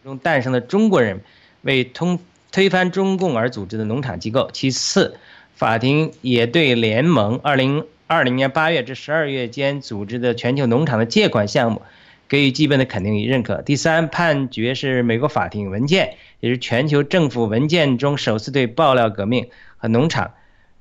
[0.03, 1.21] 中诞生的中国人
[1.61, 2.19] 为通
[2.51, 4.49] 推翻中共而组织的农场机构。
[4.53, 5.17] 其次。
[5.55, 11.81] 法庭也对联盟二零二零年八月至十二月间组织的全球农场的借款项目
[12.29, 13.61] 给予基本的肯定与认可。
[13.61, 20.31] 第三，判决是美国法庭文件，也是全球政府文件中首次对爆料革命和农场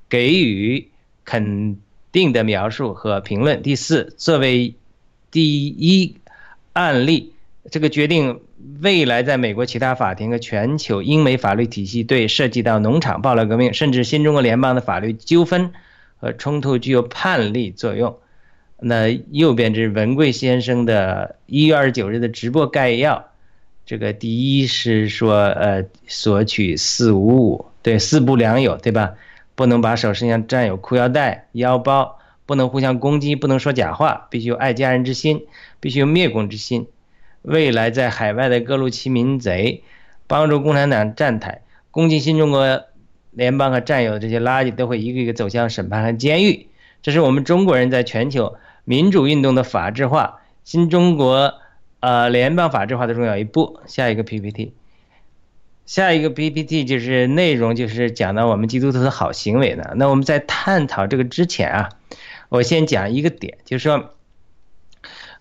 [0.07, 0.87] 给予
[1.25, 1.77] 肯
[2.13, 3.61] 定的描述和评论。
[3.61, 4.75] 第四，作为
[5.29, 6.15] 第一
[6.71, 7.33] 案例。
[7.69, 8.39] 这个决定
[8.81, 15.71] 未来在美国其他法庭和全球英美法律体系对涉及到农场暴乱革命甚至新中国联邦的法律纠纷
[16.17, 18.17] 和冲突具有判例作用。
[18.79, 23.25] 那右边是文贵先生的一月二十九日的直播概要。
[23.85, 29.13] 这个第一是说，呃，索取四五五，对，四不良友，对吧？
[29.55, 32.17] 不能把手伸向占有裤腰带、腰包。
[32.45, 35.45] 不能互相攻击，不能说假话，必须有爱家人之心，
[35.79, 36.87] 必须有灭共之心。
[37.41, 39.83] 未来在海外的各路欺民贼，
[40.27, 42.83] 帮助共产党站台，攻击新中国
[43.31, 46.67] 联邦和战友的这些垃圾，都会一个一个走向审判和监狱。
[47.01, 51.53] 这是我们中国人在全球民主运动的法治化，新中国
[52.01, 53.79] 呃联邦法治化的重要一步。
[53.85, 54.73] 下一个 PPT，
[55.85, 59.93] 下一个 PPT 就是内容，就是讲到我们基督徒的好行为呢。
[59.95, 61.89] 那我们在探讨这个之前啊，
[62.49, 64.13] 我先讲一个点，就是说。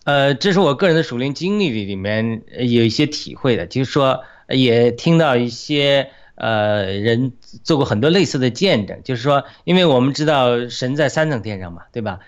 [0.09, 12.21] 呃，这是我个人的属灵经历里里面有一些体会的，就是说也听到一些呃人做过很多类似的见证，就是说，因为我们知道神在三层天上嘛，对吧？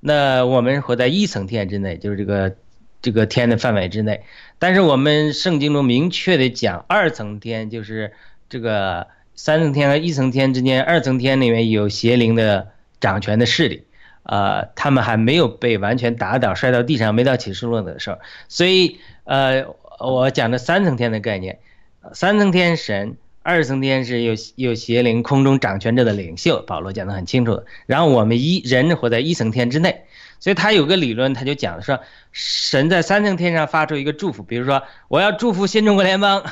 [0.00, 2.56] 那我们活在一层天之内，就是这个
[3.00, 4.24] 这个天的范围之内，
[4.58, 8.14] 但是我们圣经中明确的讲二层天，就是
[8.48, 13.84] 这个三层天和一层天之间，二层天里面有邪灵的掌权的势力。
[14.28, 19.64] 呃，他们还没有被完全打倒，摔到地上，没到启示录的时候，所以呃，
[19.98, 21.60] 我讲的三层天的概念，
[22.12, 27.62] 三层天神，二层天是有有邪灵空中掌权者的领袖，保罗讲的很清楚。
[27.86, 30.04] 然后我们一人活在一层天之内，
[30.38, 31.98] 所以他有个理论，他就讲说，
[32.30, 36.44] 神在三层天上发出一个祝福，比如说我要祝福新中国联邦，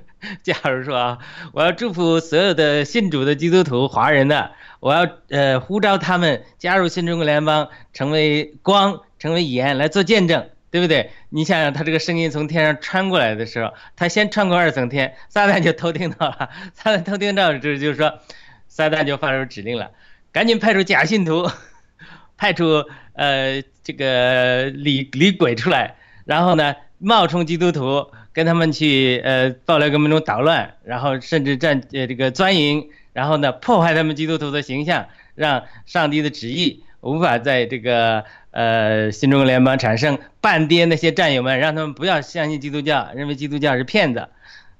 [0.42, 1.18] 假如说啊，
[1.52, 4.52] 我要祝福所有的信主的基督徒华人的。
[4.80, 11.12] 我要呃呼召他们加入新中国联邦，成为光，成为盐来做见证，对不对？
[11.28, 16.50] 你想想，他这个声音从天上穿过来的时候，他先穿过二层天，撒旦就偷听到了。
[16.74, 18.18] 撒旦偷听到这就是说，
[18.66, 19.92] 撒旦就发出指令了，
[20.32, 21.48] 赶紧派出假信徒，
[22.36, 32.88] 派出呃这个李李鬼出来，然后呢冒充基督徒，跟他们去呃爆料革命中捣乱，然后甚至占呃这个钻营。
[33.14, 44.30] 然后呢，破坏他们基督徒的形象，让上帝的旨意无法在这个呃新中国联邦产生，半跌那些战友们，让他们不要相信基督教，认为基督教是骗子。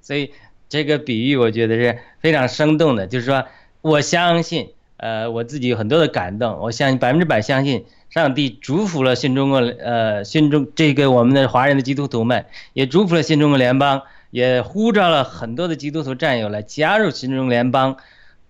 [0.01, 0.33] 所以
[0.71, 3.45] 这个比喻我觉得是非常生动的，就是说
[3.83, 12.45] 我相信，呃，我自己有很多的感动，我相信百分之百相信上帝祝福了新中国，呃，新中这个我们的华人的基督徒们，
[12.75, 17.97] 也祝福了新中国联邦，也呼召了很多的基督徒战友来加入新中国联邦。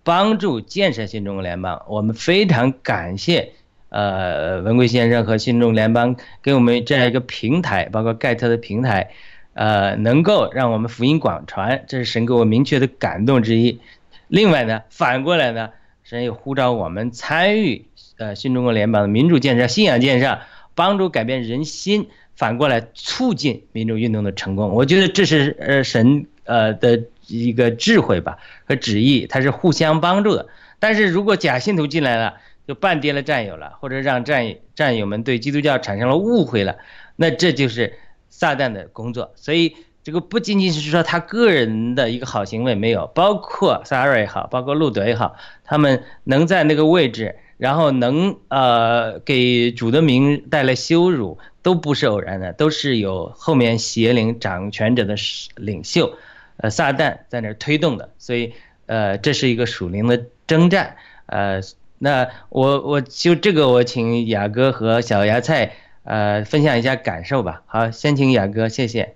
[0.05, 3.53] 帮助建设新中国联邦，我们非常感谢，
[3.88, 9.12] 呃，文贵先生和新中国联邦给我们这样一个平台，包括盖特的平台，
[9.55, 13.79] 呃，能够让我们福音广传，这是神给我明确的感动之一。
[14.27, 15.70] 另外呢，反过来呢，
[16.03, 20.38] 神又呼召我们参与，呃，新中国联邦的民主建设、信仰建设，
[20.75, 24.70] 帮助改变人心，反过来促进民主运动的成功。
[24.70, 27.03] 我觉得这是呃神呃的。
[27.28, 28.36] 一个智慧吧
[28.66, 30.49] 和旨意，它是互相帮助的。
[30.80, 32.34] 但是如果假信徒进来了，
[32.66, 36.76] 就半跌了战友了，或者让战战友们对基督教产生了误会了，
[37.14, 37.95] 那这就是
[38.28, 39.32] 撒旦的工作。
[39.36, 55.14] 所以这个不仅仅是说他个人的一个好行为没有，包括萨尔也好，包括路德也好，他们能在那个位置，然后能呃给主的名带来羞辱，都不是偶然的，都是有后面邪灵掌权者的
[55.54, 56.16] 领袖。
[56.56, 58.54] 呃，撒旦在那推动的，所以，
[58.86, 60.96] 呃，这是一个属灵的征战。
[61.26, 61.60] 呃，
[62.00, 67.62] 那我我就这个，我请雅哥和小芽菜，呃，分享一下感受吧。
[67.66, 69.14] 好，先请雅哥，谢谢。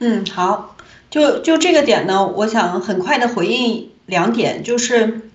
[0.00, 0.74] 嗯，好，
[1.10, 5.30] 就就这个点呢，我想很快的回应两点，就是，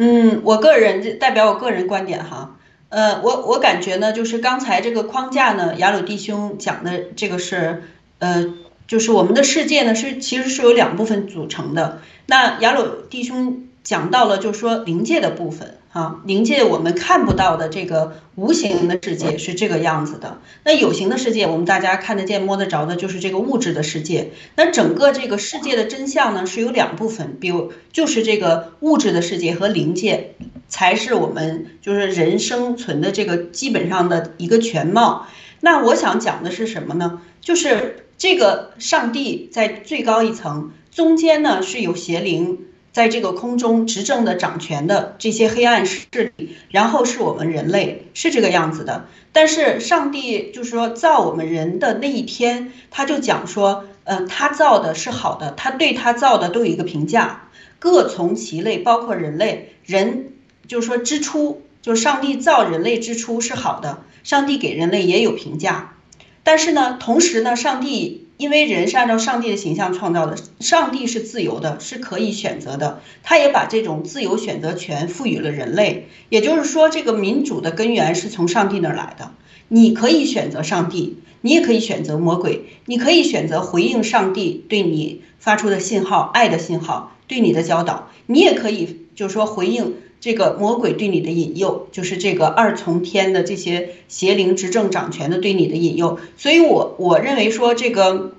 [0.00, 2.56] 嗯，我个人代表我个人观点哈，
[2.88, 7.82] 呃，我我感觉呢，就是刚才这个框架呢，雅鲁弟兄讲的这个是，
[8.20, 8.54] 呃。
[8.88, 12.00] 就是我们的世界呢，是其实是由两部分组成的。
[12.24, 20.42] 那雅鲁弟兄讲到了，就是说灵界的部分，啊，灵界我们看不到的这个无形的世界是这个样子的。
[20.62, 24.32] 那有形的世界，我们大家看得见、摸得着的，就是这个物质的世界。
[24.56, 30.34] 那整个这个世界的真相呢，是有两部分，比如就是这个物质的世界和灵界，
[30.68, 35.26] 才是我们就是人生存的这个基本上的一个全貌。
[35.60, 37.22] 那我想讲的是什么呢？
[37.40, 38.04] 就是。
[38.18, 42.58] 这个上帝在最高一层，中间呢是有邪灵
[42.98, 49.06] 在这个空中执政的掌权的这些黑暗势力，然后是我们人类是这个样子的。
[49.30, 60.32] 但是上帝就是说造我们人的那一天，他就讲说，嗯，他造的是好的，他对他造的都有一个评价，各从其类，包括人类，人
[60.66, 65.94] 就是说之初，就是上帝造人类之初是好的，上帝给人类也有评价。
[66.42, 73.02] 但是呢，同时呢，上帝因为人是按照上帝的形象创造的，上帝是自由的，是可以选择的。
[73.24, 76.06] 他也把这种自由选择权赋予了人类。
[76.28, 79.32] 也就是说，这个民主的根源是从上帝那儿来的。
[79.66, 96.18] 你可以选择上帝，你也可以选择魔鬼，你可以选择回应上帝对你发出的信号、爱的信号、对你的教导，你也可以就是说回应这个魔鬼对你的引诱，就是这个二重天的这些邪灵执政掌权的对你的引诱。
[96.36, 98.34] 所以，我我认为说，这个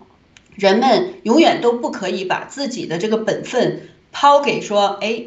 [0.56, 5.26] 人们永远都不可以把自己的这个本分抛给说，哎，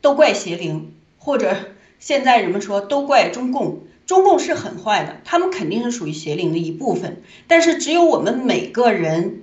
[0.00, 1.56] 都怪邪灵，或者
[1.98, 3.82] 现在人们说都怪中共。
[4.04, 7.22] 中共是很坏的，他们肯定是属于邪灵的一部分。
[7.46, 9.42] 但是只有我们每个人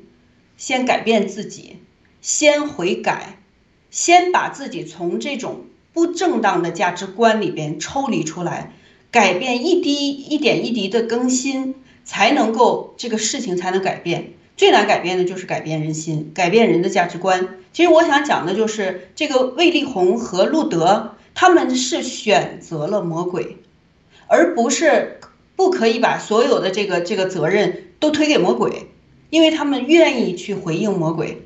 [0.58, 1.78] 先改变自己，
[2.22, 3.40] 先悔改，
[3.90, 5.62] 先把自己从这种
[6.00, 8.72] 不正当的价值观里边抽离出来，
[9.12, 11.76] 改变一滴一点一滴的更新，
[12.06, 14.32] 才能够这个事情才能改变。
[14.56, 17.50] 最难改变的就是改变人心，改变人的价值观。
[17.74, 23.58] 其实我想讲的就是这个魏丽红和路德，他们是选择了魔鬼。
[24.28, 25.20] 而不是
[25.58, 28.88] 不可以把所有的这个这个责任都推给魔鬼，
[29.30, 31.42] 因为他们愿意去回应魔鬼，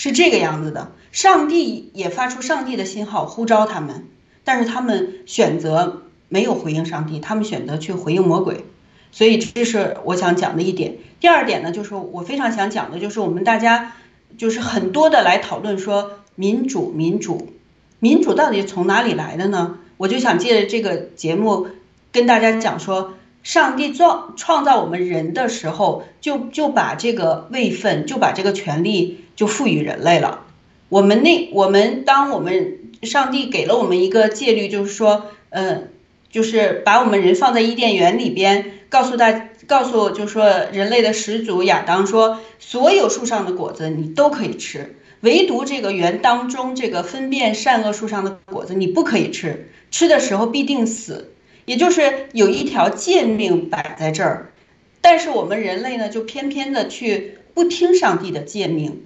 [0.00, 0.92] 是这个样子的。
[1.12, 4.06] 上帝也发出上帝的信号呼召他们，
[4.44, 8.64] 但是他们选择没有回应上帝，他们选择去回应魔鬼。
[9.12, 10.96] 所以这是我想讲的一点。
[11.20, 13.92] 第二点呢，就是我非常想讲的，就是我们大家
[14.38, 17.50] 就是很多的来讨论说民主，民主，
[17.98, 19.76] 民主到底从哪里来的呢？
[19.98, 21.66] 我就想借着这个节目。
[22.12, 30.44] 跟大家讲说，上帝创创造我们人的时候，就就把这个位分，就把这个权利就赋予人类了。
[30.90, 35.88] 我们那我们当我们上帝给了我们一个戒律，就是说，嗯，
[36.30, 51.32] 就是把我们人放在伊甸园里边，告诉大告诉就是说人类的始祖亚当说，所有树上的果子你都可以吃，唯独这个园当中这个分辨善恶树上的果子你不可以吃，吃的时候必定死。
[51.64, 54.52] 也就是有一条诫命摆在这儿，
[55.00, 59.04] 但是我们人类呢，就偏偏的去不听上帝的诫命，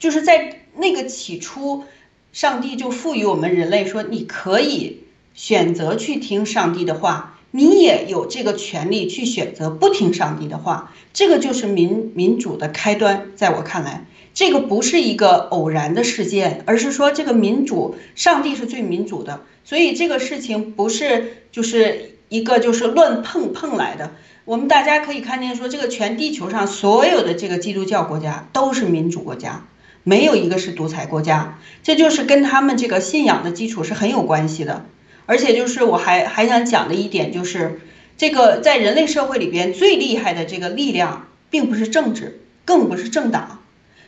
[0.00, 1.84] 就是在那个起初，
[2.32, 14.06] 上帝就赋予我们人类说，你可以选择去听上帝的话，你也有这个权利去选择不听上帝的话，这个就是民民主的开端，在我看来。
[14.32, 24.12] 这个不是一个偶然的事件，而是说这个民主，上帝是最民主的，所以这个事情不是就是一个就是乱碰碰来的。
[24.44, 29.66] 我们大家可以看见，说这个全地球上所有的这个基督教国家都是民主国家，
[30.02, 34.86] 没有一个是独裁国家，这就是跟他们这个信仰的基础是很有关系的。
[35.26, 37.80] 而且就是我还还想讲的一点就是，
[38.16, 43.62] 这个在人类社会里边最厉害的这个力量，并不是政治，更不是政党。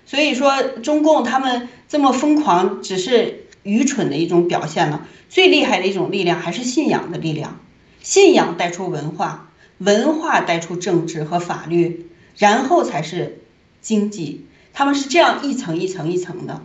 [0.04, 5.06] 所以说，中共他们这么疯狂，只是愚蠢的一种表现了。
[5.28, 7.60] 最厉害的一种力量还是信仰的力量，
[8.00, 13.38] 信仰带出文化，文化带出政治和法律，然后才是
[13.80, 14.46] 经济。
[14.72, 16.60] 他们是这样一层一层一层的。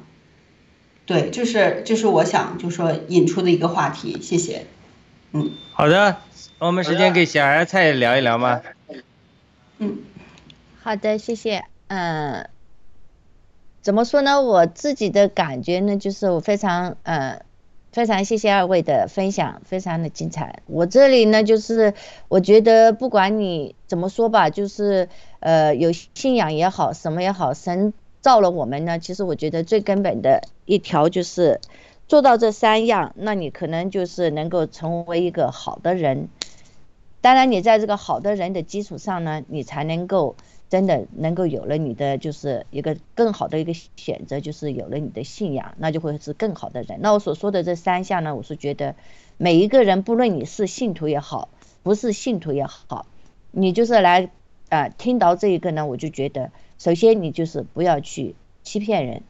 [1.06, 4.22] 对，就是就是我想就说引出的一个话题。
[4.22, 4.66] 谢谢。
[5.32, 6.18] 嗯，好的，
[6.60, 8.62] 我们时间给小芽菜聊一聊吗？
[9.78, 10.00] 嗯，
[10.82, 11.66] 好的，谢谢。
[11.88, 12.50] 嗯。
[13.82, 14.42] 怎么说呢？
[14.42, 17.42] 我自己的感觉呢，就是我非常呃，
[17.94, 20.60] 非常谢谢二位的分享，非常的精彩。
[20.66, 21.94] 我这里呢，就是
[22.28, 25.08] 我觉得不管你怎么说吧，就是
[25.40, 31.62] 呃，有信仰也好，什么也好，神造了我们呢，其实我觉得最根本的一条就是
[32.08, 36.30] 做到这三样，那你可能就是能够成为一个好的人。
[37.22, 40.36] 当然，你在这个好的人的基础上呢，你才能够。
[40.70, 47.00] 真的能够有了你的，就是一个更好的一个选择，就是有了你的信仰，那就会是更好的人。
[47.02, 48.94] 那我所说的这三项呢，我是觉得
[49.38, 51.48] 每一个人，不论你是信徒也好，
[51.84, 53.06] 不是信徒也好，
[53.52, 54.30] 你就是来
[54.70, 59.24] 啊听到这一个呢，我就觉得，首先你就是不要去欺骗人，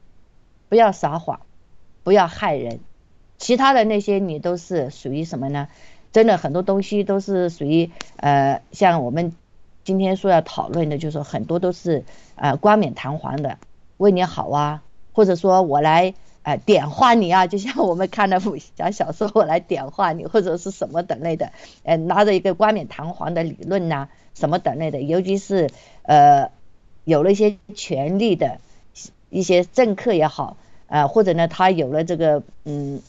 [0.69, 1.41] 不要撒谎，
[2.03, 2.79] 不要害人，
[3.37, 5.67] 其他的那些你都是属于什么呢？
[6.11, 9.33] 真的很多东西都是属于呃，像我们。
[9.83, 12.03] 今天说要讨论的，就是说很多都是
[12.35, 13.57] 呃冠冕堂皇的，
[13.95, 14.83] 为你好啊，
[15.13, 16.13] 或者说我来
[16.43, 25.69] 呃点化你啊，就像我们看的武侠小说，我来点化你，或者是什么等类的，呃拿着一个冠冕堂皇的理论呐，什么等类的，尤其是
[26.03, 26.51] 呃
[27.05, 28.59] 有了一些权力的
[29.29, 30.57] 一些政客也好，
[30.87, 33.01] 呃或者呢他有了这个嗯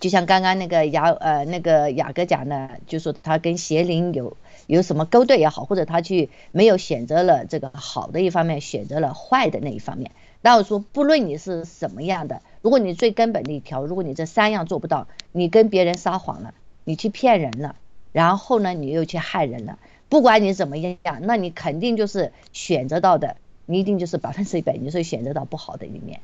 [0.00, 4.36] 就像刚刚那个雅呃那个雅哥讲的，就说他跟邪灵有
[4.66, 10.12] 有什么勾兑也好，或者他去没有选择了这个好的一方面，选择了坏的那一方面。
[10.40, 17.74] 那我说，不论你是什么样的，如果你最根本的一条，如果你这三样做不到，你跟别人撒谎了，你去骗人了，
[18.12, 23.36] 然后呢，你又去害人了，不管你怎么样， 那你肯定就是选择到的，
[23.66, 26.20] 你一定就是百分之一百，你是选择到不好的一面，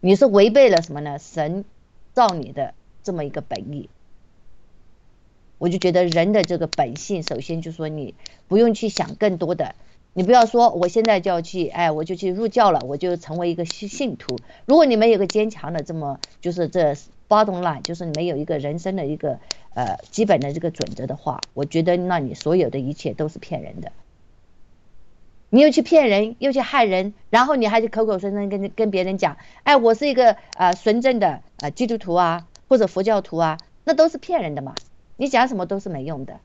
[0.00, 1.18] 你是违背了什么呢？
[1.18, 1.64] 神
[2.12, 3.88] 造你的这么一个本意。
[5.58, 8.14] 我就觉得人的这个本性，首先就说你
[8.48, 9.76] 不用去想更多的，
[10.12, 14.36] 你不要说我现在就要去，哎，我就去入教了，我就成为一个信信徒。
[14.66, 16.96] 如果你们有个坚强的这么就是这
[17.28, 19.38] bottom line，就是你们有一个人生的一个
[19.74, 23.92] 呃基本的这个准则的话，我觉得那你所有的一切都是骗人的。
[25.50, 34.74] 你又去骗人，又去害人，然后你还去口口声声跟跟别人讲，哎，我是一个呃纯正的呃基督徒啊，或者佛教徒啊，那都是骗人的嘛。
[35.16, 36.40] 你讲什么都是没用的。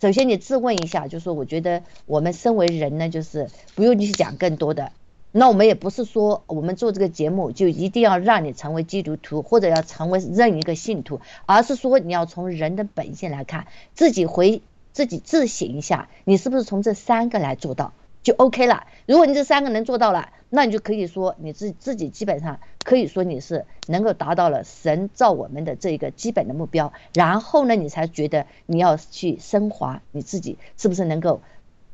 [0.00, 4.92] 首先，你自问一下，就是说，我觉得我们身为人呢，就是不用去讲更多的。
[5.36, 14.62] 那我们也不是说我们做这个节目就一定要让你成为基督徒，或者要成为任一个信徒，而是说你要从人的本性来看，自己回
[14.92, 18.86] 自己自省一下，你是不是从这三个来做到就 OK 了。
[19.06, 31.42] 如果你这三个能做到了，那你就可以说你自自己基本上可以说你是能够达到了神造我们的这一个基本的目标，然后呢，你才觉得你要去升华你自己是不是能够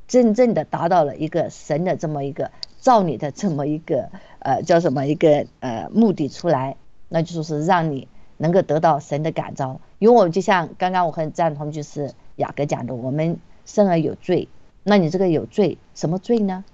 [0.09, 2.51] 真正的达到了一个神的这么一个
[2.81, 4.11] 造你的这么一个
[4.41, 6.77] 呃叫什么一个呃目的出来，
[7.09, 9.81] 那就是让你能够得到神的感召。
[9.99, 14.49] 因为我就像刚刚我很赞同就是雅各讲的，我们生而有罪，
[14.83, 16.65] 那你这个有罪什么罪呢？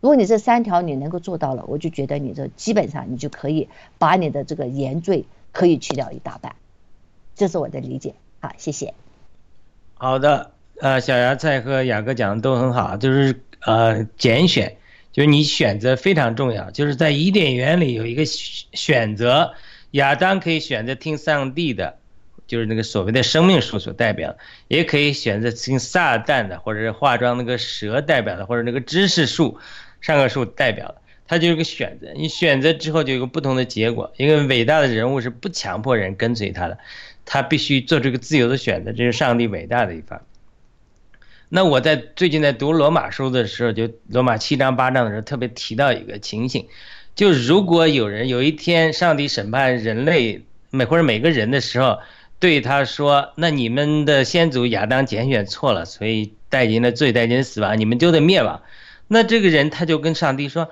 [0.00, 6.56] 如果你这三条你能够做到了，我就觉得你这基本上你就可以把你的这个原罪可以去掉一大半，
[7.36, 8.14] 这是我的理解。
[8.40, 8.94] 好，谢谢。
[9.94, 10.50] 好的，
[10.80, 14.76] 呃，小芽菜和雅哥讲的都很好，就是呃拣选，
[15.12, 19.54] 就是你选择非常重要，就是在伊甸园里有一个选择，
[19.92, 21.98] 亚当可以选择听上帝的，
[22.46, 24.36] 就是那个所谓的生命树所代表，
[24.68, 29.58] 也可以选择听撒旦的，或者是化妆那个蛇代表的，或者那个知识树。
[30.00, 30.96] 上个树代表的，
[31.28, 32.08] 它就是个选择。
[32.16, 34.12] 你选择之后就有个不同的结果。
[34.16, 36.76] 一个伟大的人物是不强迫人跟随他的，
[37.24, 38.90] 他必须做出个自由的选择。
[38.90, 40.20] 这是上帝伟大的一方。
[41.54, 46.66] 那我在最近在读罗马书的时候，就罗马七章八章的时候，特别提到一个情形，
[47.14, 50.40] 就如果有人有一天上帝审判人类
[50.70, 51.98] 每或者每个人的时候，
[52.40, 58.62] 对他说：“那你们的先祖亚当拣选错了，所以带进了罪，带进死亡，你们就得灭亡。”
[59.06, 60.70] 那这个人他就跟上帝说：“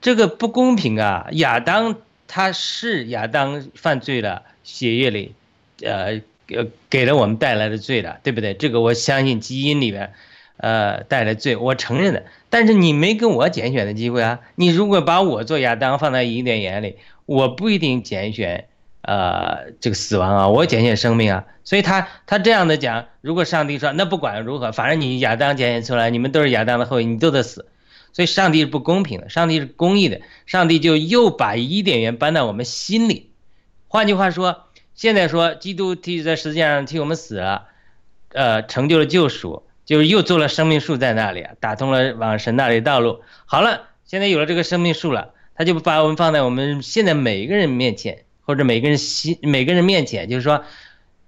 [0.00, 1.26] 这个不公平啊！
[1.32, 1.96] 亚当
[2.28, 5.34] 他是亚当犯罪了，血液里，
[5.82, 6.22] 呃
[6.54, 8.54] 呃给了我们带来的罪的，对不对？
[8.54, 10.12] 这个我相信基因里面，
[10.56, 12.24] 呃带来罪，我承认的。
[12.48, 14.40] 但是你没跟我拣选的机会啊！
[14.56, 16.96] 你如果把我做亚当放在伊甸园里，
[17.26, 18.66] 我不一定拣选
[19.02, 21.44] 呃这个死亡啊，我拣选生命啊。
[21.64, 27.66] 所以他他这样的讲，如果上帝说那不管如何，反正你亚当拣选出来，你们都是亚当的后裔，你都得死。”
[28.12, 33.30] 所以，上帝是不公平的，上帝是公义的，上帝就又把伊甸园搬到我们心里。
[33.86, 34.64] 换句话说，
[35.00, 37.68] 现在说基督替在世界上替我们死了，
[38.34, 43.22] 呃，成就了救赎，就是又做了生命树在那里，打通了往神那里道路。
[43.46, 50.64] 好了，现在有了这个生命树了，他就把我们放在我们现在每一个人面前，或者每个人心每个人面前，就是说，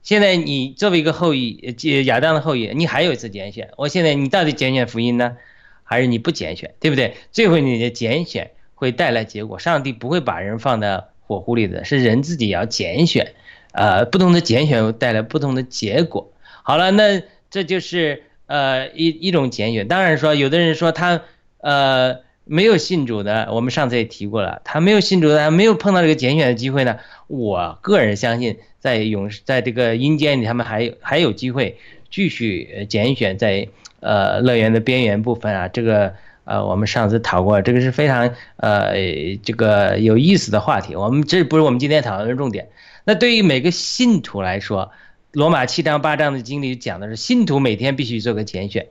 [0.03, 3.71] 现在你作为一个后裔，亚当的后裔，你还有一次拣选。
[3.79, 5.39] 我现在你到底拣选福音呢？
[5.83, 7.17] 还是你不拣选，对不对？
[7.31, 9.59] 最后你的拣选会带来结果。
[9.59, 13.33] 上帝不会把人放在火狐里的，是人自己要拣选。
[13.73, 16.33] 呃，不同的拣选带来不同的结果。
[16.63, 19.89] 好了，那这就是呃一一种拣选。
[19.89, 21.23] 当然说，有的人说他
[21.59, 26.99] 呃没有信主的，我们上次也提过了，他没有信主的，没有碰到这个拣选的机会呢。
[27.27, 31.79] 我个人相信，在永在这个阴间里，他们还还有机会
[32.11, 33.69] 继续拣选在。
[34.05, 36.13] 呃，乐园的边缘部分啊，这个
[36.43, 38.97] 呃，我们上次讨过，这个是非常呃
[39.45, 40.97] 这个有意思的话题。
[40.97, 42.67] 我们这不是我们今天讨论的重点。
[43.05, 44.93] 那对于每个信徒来说，
[45.33, 48.89] 罗马七章八章的经历讲的是信徒每天必须做个拣选。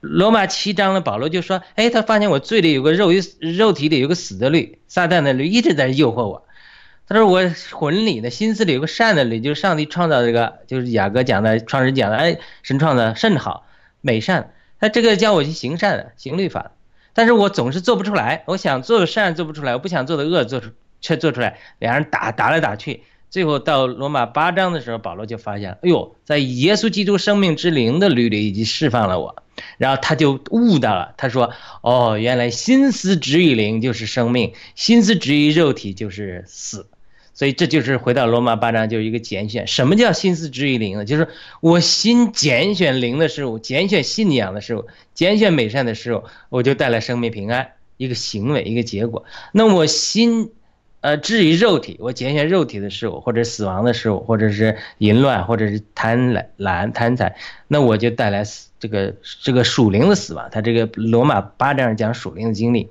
[0.00, 3.10] 罗马七章的保罗就说，哎，他发现我罪里有个肉
[3.40, 6.46] 肉体里有个死的律，撒旦的律一直在诱惑我。
[7.06, 13.66] 他说我魂里的心思里有个善的律，就是上帝创造这个，就是雅各讲的，创始讲的，哎，神创造甚好。
[14.06, 14.50] 美善，
[14.80, 16.72] 他这个叫我去行善，行律法，
[17.14, 18.42] 但是我总是做不出来。
[18.46, 23.02] 我想做的善做不出来，我不想做的恶做出却做出来，两人打打来打去，
[23.34, 29.42] 最后到罗马八章的时候，保罗就发现，哎呦，在耶稣基督生命之灵的律里已经释放了我，
[29.76, 36.86] 然后他就悟到了，他说，哦，原来心思止于灵就是生命，心思止于肉体就是死。
[37.34, 39.66] 所以这就是回到罗马八章，就是一个拣选。
[39.66, 41.04] 什么叫心思之于灵呢？
[41.04, 41.26] 就是
[41.60, 49.24] 我心拣选灵的事物，拣选信仰的事物，拣选美善的事物，我就带来生命平安，一个行为，一个结果。
[49.50, 50.52] 那我心，
[51.04, 57.36] 呃，至于肉体，我拣选肉体的事物，或者死亡的事物，或者是淫乱，或者是贪婪、贪财，
[57.68, 60.48] 那我就带来死这个这个属灵的死亡。
[60.50, 62.88] 他这个罗马八章讲属灵的经历，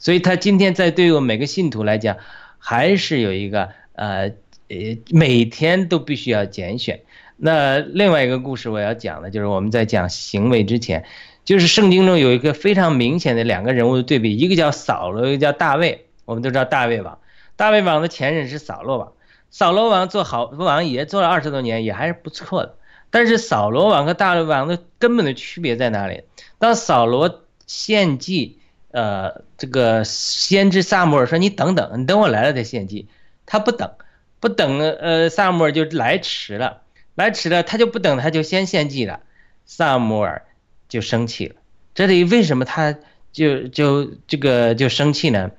[0.00, 2.16] 所以他今天在对于我每个信徒来讲，
[2.58, 3.68] 还是有一个。
[3.94, 4.32] 呃，
[4.68, 7.00] 呃，每天都必须要拣选。
[7.36, 11.04] 那另外一个故事我要讲的，就是我们在讲行为之前，
[11.44, 16.06] 就是圣经中有一个非常明显的两个人物的对比，一个叫扫罗，一个叫大卫。
[16.24, 17.18] 我们都知道大卫王，
[17.62, 19.12] 大卫王的前任是扫罗王。
[19.52, 22.74] 扫罗王做好王爷做了二十多年，也还是不错的。
[23.08, 26.24] 但是扫罗王和大卫王的根本的区别在哪里？
[26.58, 28.58] 当扫罗献祭，
[28.90, 33.06] 呃，这个先知萨母尔说：“你等等，你等我来了再献祭。”
[33.46, 33.92] 他不等，
[34.40, 36.82] 不等，呃，萨姆尔就来迟了，
[37.14, 39.20] 来迟了，他就不等，他就先献祭了，
[39.66, 40.46] 萨姆尔
[40.88, 41.54] 就生气了。
[41.94, 42.98] 这里为什么他
[43.30, 45.52] 就就这个就生气呢？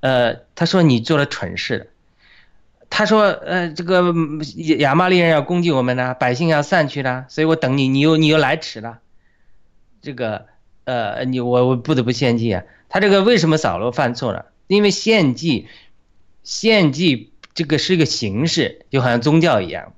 [0.00, 1.90] 呃，他说你做了蠢事。
[2.90, 4.12] 他说，呃，这个
[4.78, 8.98] 亚玛利人要攻击我们呢，百姓要散去了，所以我等你，你又你又来迟了。
[10.02, 10.46] 这个，
[10.84, 12.64] 呃，你我我不得不献祭啊。
[12.88, 14.46] 他这个为什么扫罗犯错了？
[14.66, 15.68] 因为献祭。
[16.42, 19.92] 献祭这个是一个形式，就好像宗教一样，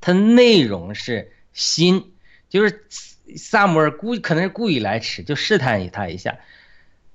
[0.00, 2.12] 它内容是心，
[2.50, 2.84] 就是
[3.36, 6.40] 萨姆尔故可能是故意来迟，就试探他一下，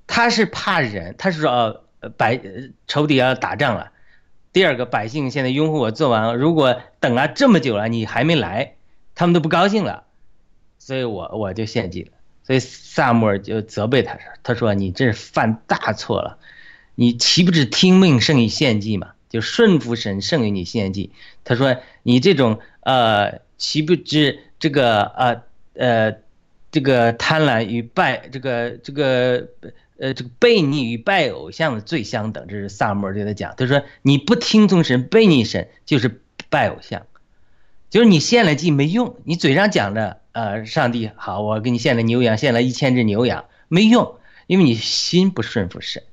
[0.08, 2.41] 他是怕人，他是说呃呃百
[2.88, 3.91] 仇敌要打仗了，
[4.54, 8.76] 第二个百姓现在拥护我做完了，如果等了这么久了你还没来，
[9.16, 10.04] 他们都不高兴了，
[10.78, 12.12] 所以我我就献祭了，
[12.43, 16.38] 所以萨姆尔就责备他说，他说你这是犯大错了。
[17.00, 19.12] 你岂不是听命胜于献祭嘛？
[19.30, 21.12] 就顺服神胜于你献祭。
[21.43, 25.43] 他说你这种呃，岂不知这个呃
[25.76, 26.18] 呃，
[26.72, 29.48] 这个贪婪与拜这个这个
[30.00, 32.48] 呃这个悖逆与拜偶像的罪相等。
[32.48, 33.54] 这是萨摩尔对他讲。
[33.58, 37.06] 他说你不听从神悖逆神就是拜偶像，
[37.89, 39.18] 就是你献了祭没用。
[39.24, 46.04] 你嘴上讲着呃上帝好，我给你献了牛羊，献了一千只牛羊没用，因为你心不顺服神。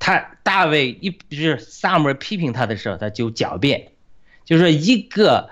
[0.00, 3.92] 他大卫一就是萨摩尔批评他的时候，他就狡辩，
[4.44, 5.50] 就是说一个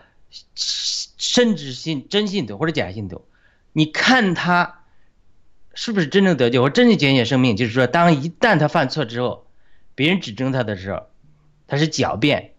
[1.17, 3.25] 甚至信真信徒或者假信徒，
[3.73, 4.85] 你看他
[5.77, 7.57] 是不是真正得救或真正拣选生命？
[7.57, 9.47] 就是说，当一旦他犯错之后，
[9.95, 11.07] 别人指证他的时候，
[11.69, 12.55] 他是狡辩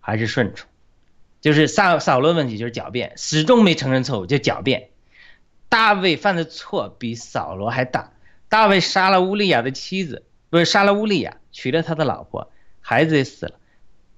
[0.00, 0.68] 还是顺从？
[1.40, 4.88] 就是扫扫罗问题就是狡辩，始终没承认错误就狡辩。
[5.68, 8.12] 大卫犯的错比扫罗还大，
[8.48, 10.24] 大卫杀了乌利亚的妻子。
[10.50, 13.54] 不是杀了乌利亚，娶了他的老婆，孩子也死了。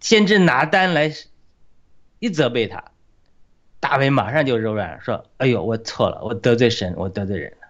[0.00, 1.12] 先知拿单来
[2.18, 2.92] 一责备他，
[3.80, 7.65] 大卫马上就柔软说：“哎呦，我错了，我得罪神，我得罪人了。”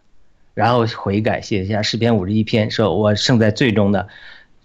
[0.56, 4.08] 然后悔改，写下诗篇五十一篇，说：“我胜在最终的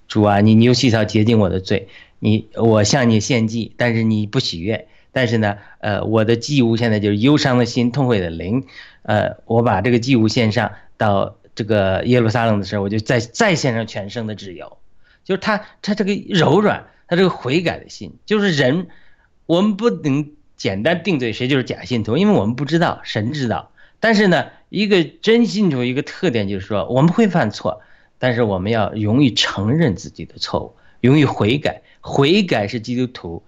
[0.08, 4.88] 主啊，你你用细草洁净我的罪，你我向你献祭，但是你不喜悦。
[5.12, 8.66] 但是呢，呃，我的祭物现在就是忧伤的心，痛悔的灵，
[9.04, 14.78] 呃，我把这个祭物献上到。”这个耶路撒冷的时候，我就再再献上全生的自由，
[15.26, 18.88] 就是他他这个柔软，他这个悔改的心，就是人，
[19.48, 23.74] 我们不能简单定罪谁就是假信徒，因为我们不知道，神知道。
[24.00, 27.82] 但是呢，一个真信徒一个特点就是说，我们会犯错，
[28.19, 31.82] 但是我们要勇于承认自己的错误，勇于悔改。
[31.99, 33.43] 悔改是基督徒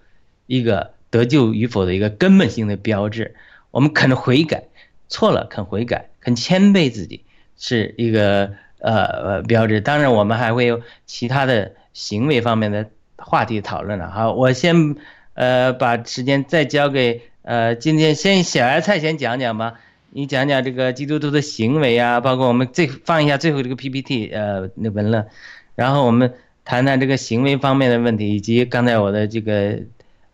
[0.46, 3.34] 一个得救与否的一个根本性的标志。
[3.70, 4.64] 我们肯悔改，
[5.08, 7.24] 错了肯悔改，肯谦卑自己。
[7.56, 14.10] 是一个呃呃标志，当然我们还会有其他的行为方面的话题讨论了。
[14.10, 14.96] 好，我先
[15.32, 19.80] 呃把时间再交给呃今天先小芽菜先讲讲吧，
[20.16, 25.26] 你讲讲这个基督徒的行为啊，包括我们最放一下最后这个 PPT 呃那文了，
[25.74, 26.34] 然后我们
[26.64, 29.80] 谈谈这个行为方面的问题，以及刚才我的这个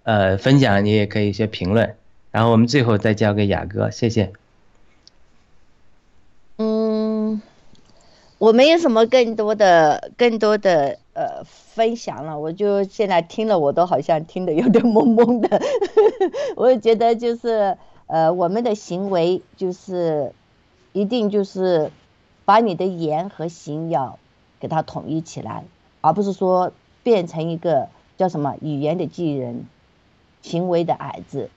[0.03, 1.95] 呃分享，你也可以一些评论，
[2.31, 4.33] 然后我们最后再交给雅哥，谢谢。
[6.59, 7.41] 嗯
[8.37, 15.59] 我没有什么更多的、更多的呃分享了，我就现在听了，我都好像听得有点懵懵的。
[16.57, 17.75] 我也觉得就是
[18.11, 20.33] 呃，我们的行为就是
[20.93, 21.93] 一定就是
[22.45, 24.19] 把你的言和行要
[24.59, 25.63] 给它统一起来，
[26.01, 26.73] 而不是说
[27.05, 29.65] 变成一个叫什么语言的巨人，
[30.43, 31.51] 行为的矮子，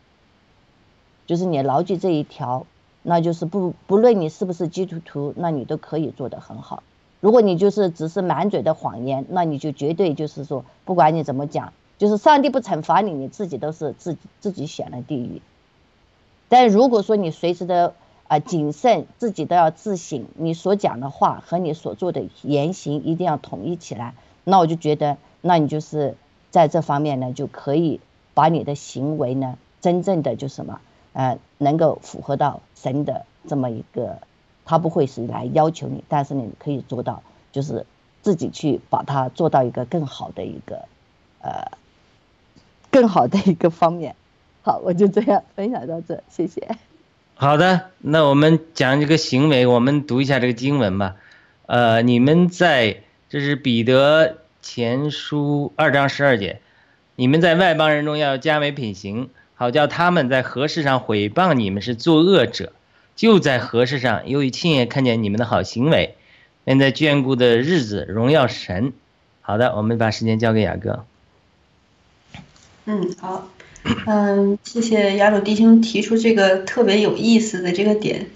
[1.26, 2.68] 就是你牢记这一条，
[3.01, 6.84] 那就是不不论你是不是基督徒，那你都可以做得很好。
[7.20, 15.41] 如果你就是只是满嘴的谎言，那你就绝对就是说，不管你怎么讲，就是上帝不惩罚你，你自己都是自己自己选了地狱。
[16.54, 17.95] 但如果说你随时的
[18.28, 26.16] 啊谨慎，自己都要自省，你所讲的话和你所做的言行一定要统一起来，那我就觉得，那你就是
[26.51, 27.99] 在这方面呢，就可以
[28.36, 30.80] 把你的行为呢，真正的就什么，
[31.14, 34.20] 呃，能够符合到神的这么一个。
[34.64, 37.88] 他不会是来要求你，但是你可以做到，就是
[38.22, 40.86] 自己去把它做到一个更好的一个，
[41.41, 41.72] 呃，
[42.91, 44.16] 更好的一个方面。
[44.64, 46.68] 好，我就这样分享到这，谢谢。
[47.36, 51.18] 好的，那我们讲这个行为，我们读一下这个经文吧。
[51.66, 56.61] 呃，你们在这是彼得前书二章十二节，
[57.16, 62.72] 你们在外邦人中要加为品行，好叫他们在何事上毁谤你们是作恶者。
[63.16, 66.16] 就在何事上，由于亲眼看见你们的好行为，
[66.66, 68.93] 愿在眷顾的日子荣耀神。
[69.41, 71.05] 好的，我们把时间交给雅各。
[72.86, 73.47] 嗯，好，
[74.07, 78.27] 嗯，谢谢雅鲁弟兄提出这个特别有意思的这个点。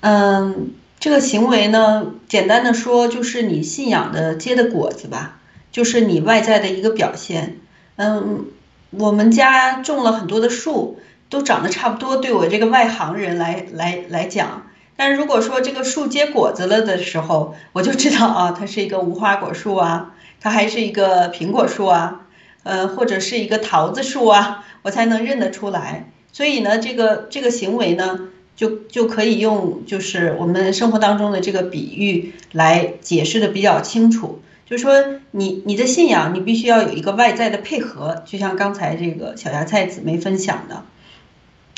[0.00, 5.38] 嗯，这个行为呢，简单的说就是你信仰的结的果子吧，
[5.72, 7.58] 就是你外在的一个表现。
[7.96, 8.46] 嗯，
[8.90, 10.98] 我们家种了很多的树。
[11.32, 22.21] 都长得差不多，对我这个外行人来来来讲，但如果说这个树结果子了的时候，我就知道啊，它是一个无花果树啊，它还是一个苹果树啊，
[22.62, 26.10] 呃，或者是一个桃子树啊，我才能认得出来。
[26.32, 40.84] 所以呢，这个这个行为呢，就就可以用就是我们生活当中的这个比喻来解释的比较清楚，就是说你你的信仰，你必须要有一个外在的配合，就像刚才这个小芽菜姊妹分享的。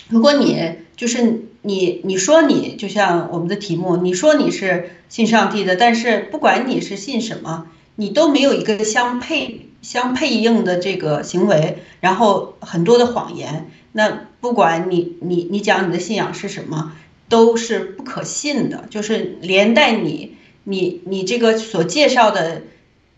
[0.09, 7.66] 如果你就是你，你说你就像我们的题目，你说你是信上帝的，但是不管你是信什么，
[7.97, 16.93] 你都没有一个相配相配应的这个行为，然后很多的谎言，那不管你你你讲你的信仰是什么，
[17.28, 22.62] 都是不可信的，就是连带你你你这个所介绍的，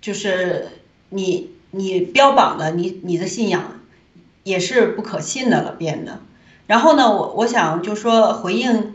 [0.01, 0.69] 就是
[1.09, 3.81] 你你标榜的你你的信仰，
[4.43, 6.21] 也是不可信的了，变的。
[6.67, 8.93] 然后呢，我我想就说回应，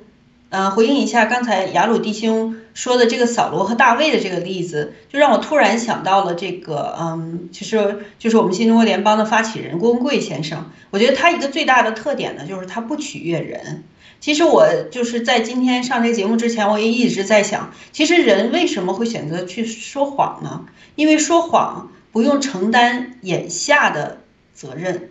[0.50, 10.72] 呃，回应一下刚才雅鲁弟兄说的这个扫罗和大卫的这个例子，就让我突然想到了这个，嗯，其实就是我们新中国联邦的发起人郭文贵先生。
[10.90, 13.84] 我觉得他一个最大的特点呢，就是他不取悦人。
[14.20, 20.66] 其实我就是在今天上这个节目之前，我也一直在想，其实人为什么会选择去说谎呢？
[20.96, 24.22] 因为说谎不用承担眼下的
[24.54, 25.10] 责任。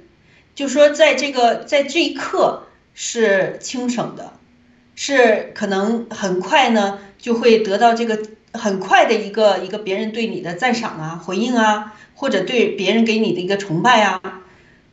[0.55, 4.35] 就说在这个在这一刻是轻省的，
[4.95, 8.19] 是可能很快呢就会得到这个
[8.53, 14.21] 很快的一个一个别人对你的赞赏啊、回应啊，或者对别人给你的一个崇拜啊，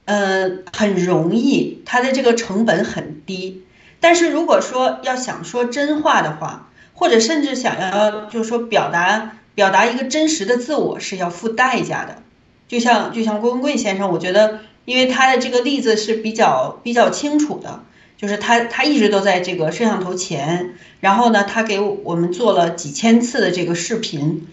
[0.06, 3.64] 呃，很容易，它的这个成本很低。
[4.00, 12.22] 但是如果说要想说真话的话，或者甚至想要就是说表达表达一个真实的自我，是要付代价的。
[12.68, 14.60] 就像就像郭文贵先生，我觉得。
[14.88, 17.84] 因为他的这个例子是比较比较清楚的，
[18.16, 24.48] 就是他他一直都在这个摄像头前，然后呢，他给我们做了几千次的这个视频。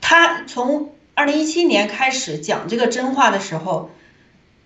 [0.00, 3.90] 他从二零一七年开始讲这个真话的时候，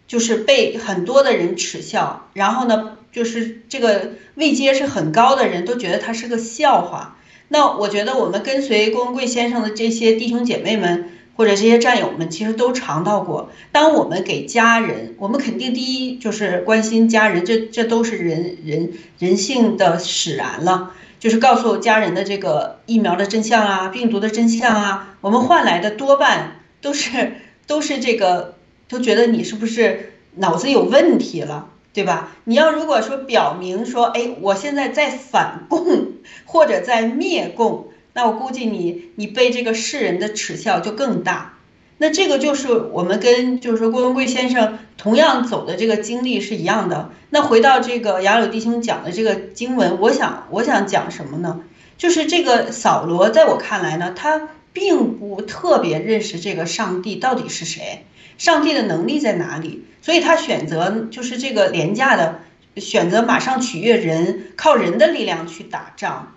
[0.07, 7.17] 就是被很多的人耻笑，然后呢，就是这个位阶是很高的人都觉得他是个笑话。
[7.49, 11.11] 那我觉得我们跟随郭文贵先生的这些弟兄姐妹们。
[11.39, 27.33] 或者这些战友们其实都尝到过，当我们给家人，我们肯定第一就是关心家人，这这都是人人人性的使然了，就是告诉家人的这个疫苗的真相啊，病毒的真相啊，我们换来的多半都是
[27.67, 28.55] 都是这个，
[28.89, 32.31] 都觉得你是不是脑子有问题了，对吧？
[32.45, 36.13] 你要如果说表明说，哎，我现在在反共
[36.45, 37.89] 或者在灭共。
[38.15, 41.58] 那我估计你你被这个世人的耻笑就更大，
[41.99, 47.11] 那这个就是我们跟就是说郭文贵先生同样走的这个经历是一样的。
[47.31, 51.61] 那回到这个雅鲁弟兄讲的这个经文，我想我想讲什么呢？
[51.97, 58.07] 就是这个扫罗在我看来呢，他并不特别认识这个上帝到底是谁，
[58.39, 62.41] 上帝的能力在哪里，所以他选择就是这个廉价的
[62.77, 66.35] 选择，马上取悦人，靠人的力量去打仗。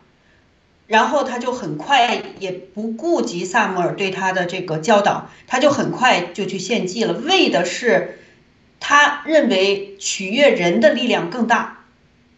[0.92, 8.20] 然后他就很快也不顾及萨摩尔对他的这个教导，他就很快就去献祭了，为的是
[8.82, 11.86] 他认为取悦人的力量更大，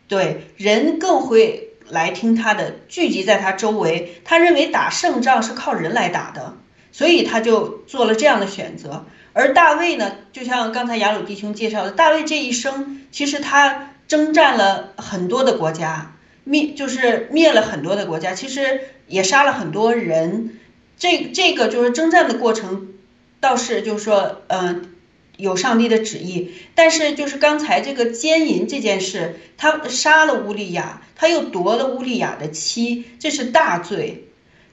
[0.08, 4.22] 对人更会来听他的，聚集在他周围。
[4.24, 6.54] 他认为打胜仗是靠人来打的，
[6.92, 9.08] 所以他就做了这样的选择。
[9.34, 16.12] 而大卫呢，就像刚才雅鲁弟兄介绍的，大卫这一生其实他征战了很多的国家。
[16.44, 20.60] 灭就是灭了很多的国家，其实也杀了很多人。
[20.98, 22.90] 这这个就是征战的过程，
[23.40, 24.94] 倒是就是说，嗯，
[25.38, 26.52] 有上帝的旨意。
[26.76, 34.26] 但是就是刚才这个奸淫这件事，他杀了乌利亚，他又夺了乌利亚的妻，这是大罪。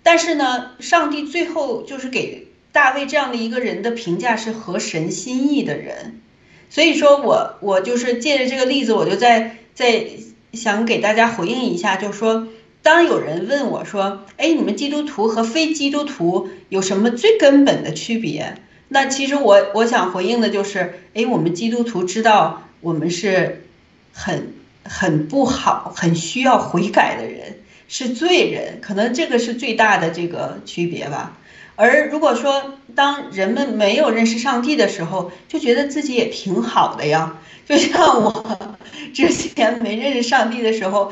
[0.03, 6.21] 但是呢，上帝最后就是给大卫这样的一个人的评价是合神心意的人。
[6.69, 10.07] 所以说我我就是借着这个例子，我就在在。
[10.53, 12.49] 想给大家回应一下，就是说，
[12.83, 18.57] 当有人问我说：“哎，你们基督徒和非基督徒有什么最根本的区别？”
[18.93, 23.65] 那其实我我想回应的就是：哎，我们基督徒知道我们是
[24.13, 31.39] 很很不好、很需要悔改的人，是罪人，可能这个是最大的这个区别吧。
[31.83, 37.39] 而如果说当人们没有认识上帝的时候，就觉得自己也挺好的呀。
[37.67, 38.77] 就像我
[39.15, 41.11] 之前没认识上帝的时候，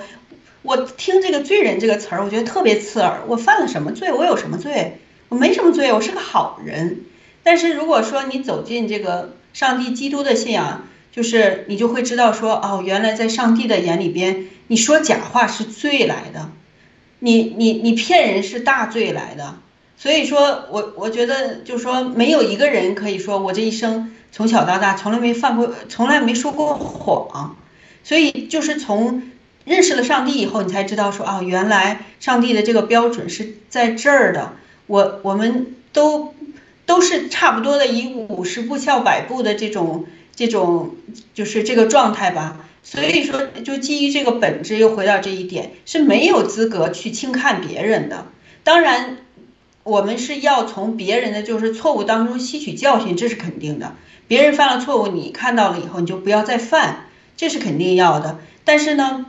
[0.61, 3.23] 我听这个“罪人”这个词儿，我觉得特别刺耳。
[3.29, 4.13] 我犯了什么罪？
[4.13, 4.99] 我有什么罪？
[5.31, 7.01] 我没什么罪，我是个好人。
[7.43, 16.51] 但是如果说你走进这个上帝基督的信仰，就是你就会知道说，哦，原来在上帝的眼里边，你说假话是罪来的，
[17.21, 19.55] 你你你骗人是大罪来的。
[20.01, 27.57] 所以说，我我觉得就是说，没有一个人可以说我这一生从小到大从来没犯过，从来没说过谎。
[28.05, 29.25] 所以就是从
[29.65, 34.53] 认识了上帝以后，你才知道说啊，原来上帝的这个标准是在这儿的。
[34.87, 36.33] 我我们都
[36.87, 40.95] 都是差不多的，以五十步笑百步的这种这种
[41.35, 42.69] 就是这个状态吧。
[42.85, 48.27] 所以说，就基于这个本质，又回到这一点，是没有资格去轻看别人的。
[48.63, 49.17] 当然。
[49.89, 53.95] 我们是要从别人的就是错误当中吸取教训，这是肯定的。
[54.27, 58.39] 别人犯了错误，你看到了以后，你就不要再犯，这是肯定要的。
[58.65, 59.25] 但是呢，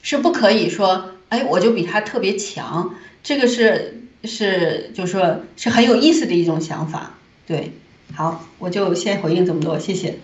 [0.00, 7.18] 是不可以说，哎，我就比他特别强，这个是是，就是说是很有意思的一种想法。
[7.46, 7.72] 对，
[8.14, 10.18] 好，我就先回应这么多，谢谢。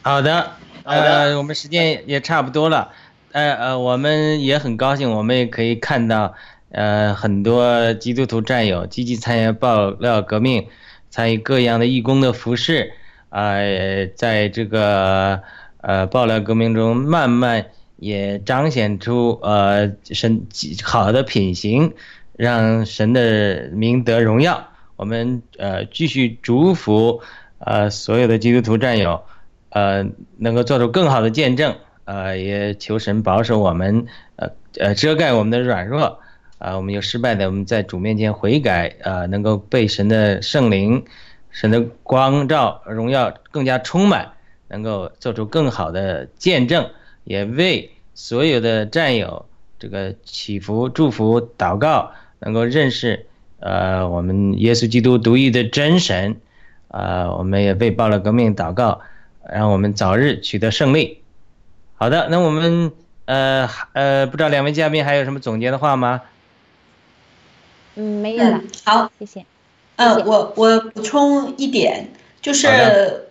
[0.00, 0.52] 好的，
[0.84, 2.90] 呃，我们时间也差不多了，
[3.32, 6.34] 呃呃，我们也很高兴，我们也可以看到。
[6.70, 10.66] 呃，很多基督徒战友积极参与爆料革命，
[11.08, 12.92] 参与各样的义工的服饰，
[13.30, 13.54] 啊，
[14.14, 15.40] 在这个
[15.80, 17.64] 呃爆料革命中，慢慢
[17.96, 20.46] 也彰显出呃神
[20.82, 21.94] 好的品行，
[22.36, 24.68] 让神的名得荣耀。
[24.96, 27.22] 我们呃继续祝福
[27.60, 29.22] 呃所有的基督徒战友，
[29.70, 30.04] 呃
[30.36, 34.04] 能够做出更好的见证，呃也求神保守我们，
[34.36, 36.20] 呃呃遮盖我们的软弱。
[36.58, 41.04] 啊，我们有失败的，我们在主面前悔改，啊，能够被神的圣灵、
[41.50, 44.32] 神的光照、荣耀更加充满，
[44.68, 46.90] 能够做出更好的见证，
[47.24, 49.46] 也为所有的战友
[49.78, 53.26] 这个祈福、祝福、祷告，能够认识，
[53.60, 56.40] 呃，我们耶稣基督独一的真神，
[56.88, 59.00] 啊，我们也为报了革命祷告，
[59.48, 61.22] 让我们早日取得胜利。
[61.94, 62.92] 好的，那我们，
[63.26, 66.22] 呃，呃，不知道两位嘉宾还有什么总结的话吗？
[67.98, 68.62] 嗯，没有了。
[68.84, 69.44] 好，谢谢。
[69.96, 73.28] 嗯，我我补充一点，就是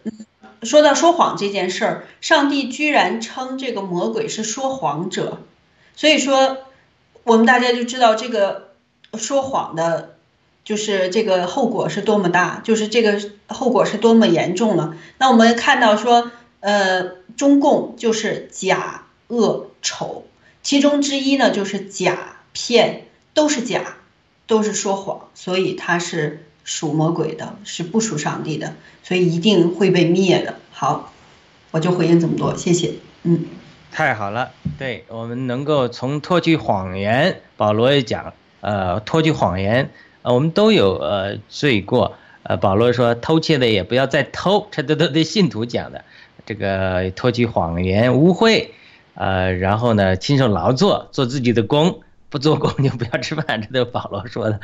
[0.61, 5.37] 说到说谎这件事儿，上帝居然称这个魔鬼是说谎者，
[5.95, 6.57] 所以说
[7.23, 8.73] 我们大家就知道这个
[9.13, 10.15] 说谎的，
[10.65, 14.97] 就是这个后果是多么大，就是这个后果是多么严重了。
[15.17, 20.25] 那我们看到说，呃，中共就是假恶丑，
[20.61, 23.95] 其中之一呢就是假骗，都是假。
[24.47, 28.73] 都是说谎，所以他是属魔鬼的，是不属上帝的，
[29.03, 30.55] 所以一定会被灭的。
[30.71, 31.11] 好，
[31.71, 32.93] 我就回应这么多，谢谢。
[33.23, 33.45] 嗯，
[33.91, 39.91] 太好了，对我们能够从脱去谎言，保罗也讲，呃，脱去谎言，
[40.21, 46.05] 呃，我们都有呃罪过，呃，保罗说偷窃的也不要再偷，这都都对信徒讲的，
[46.45, 48.67] 这个脱去谎言污秽，
[49.15, 51.99] 呃，然后呢，亲手劳作，做自己的工。
[52.29, 54.59] 不做工就不要吃饭，这都是保罗说的。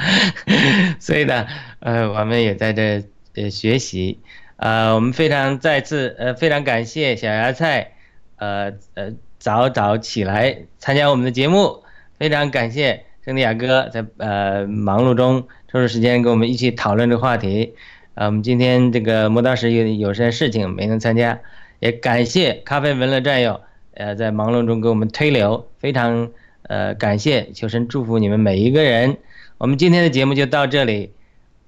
[0.99, 1.47] 所以呢，
[1.80, 3.03] 呃，我们也在这
[3.36, 4.20] 呃学习，
[4.57, 7.93] 呃，我们非常再次呃非常感谢小芽菜，
[8.38, 11.84] 呃呃早早起来参加我们的节目，
[12.18, 17.76] 非常感谢圣地亚哥在呃忙碌中抽出时间跟我们一起讨论这个话题。
[18.16, 21.39] 呃，我们今天这个磨刀石有有些事情没能参加，
[21.80, 23.61] 也感谢咖啡文乐战友，
[23.95, 26.30] 呃，在忙碌中给我们推流，非常
[26.64, 29.18] 呃感谢，求神祝福你们每一个人。
[29.57, 31.14] 我们今天的节目就到这里，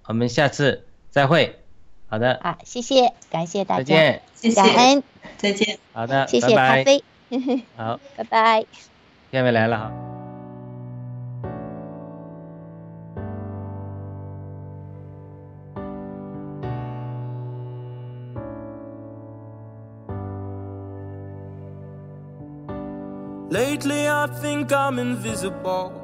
[0.06, 1.60] 我们下次再会。
[2.08, 4.22] 好的，啊，谢谢，感谢大家，再见。
[4.36, 5.04] 谢谢感，恩，
[5.38, 5.80] 再见。
[5.94, 6.84] 好的，谢谢咖拜拜。
[6.84, 7.04] 啡，
[7.76, 8.66] 好， 拜拜。
[9.32, 10.15] 下面来了哈。
[23.50, 26.02] Lately, I think I'm invisible.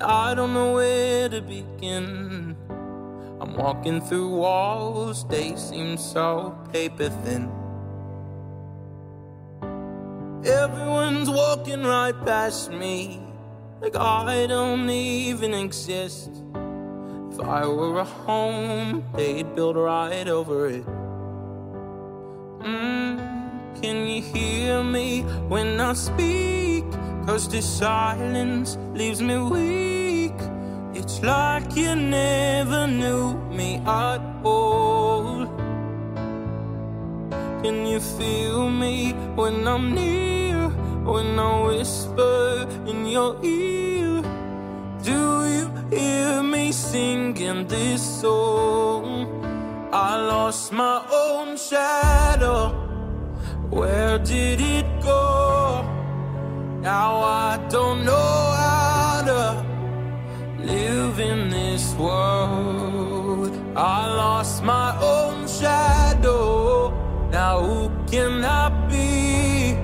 [0.00, 2.56] I don't know where to begin.
[3.40, 7.50] I'm walking through walls, they seem so paper thin.
[10.44, 13.20] Everyone's walking right past me,
[13.80, 16.30] like I don't even exist.
[17.32, 20.86] If I were a home, they'd build right over it.
[22.60, 23.33] Mm,
[23.80, 26.84] can you hear me when I speak?
[27.26, 30.38] Cause this silence leaves me weak.
[30.94, 35.46] It's like you never knew me at all.
[37.62, 40.68] Can you feel me when I'm near?
[41.04, 44.22] When I whisper in your ear?
[45.02, 49.44] Do you hear me singing this song?
[49.92, 52.83] I lost my own shadow.
[53.74, 55.82] Where did it go?
[56.80, 59.66] Now I don't know how to
[60.62, 63.52] live in this world.
[63.74, 66.94] I lost my own shadow.
[67.32, 69.76] Now who can I be?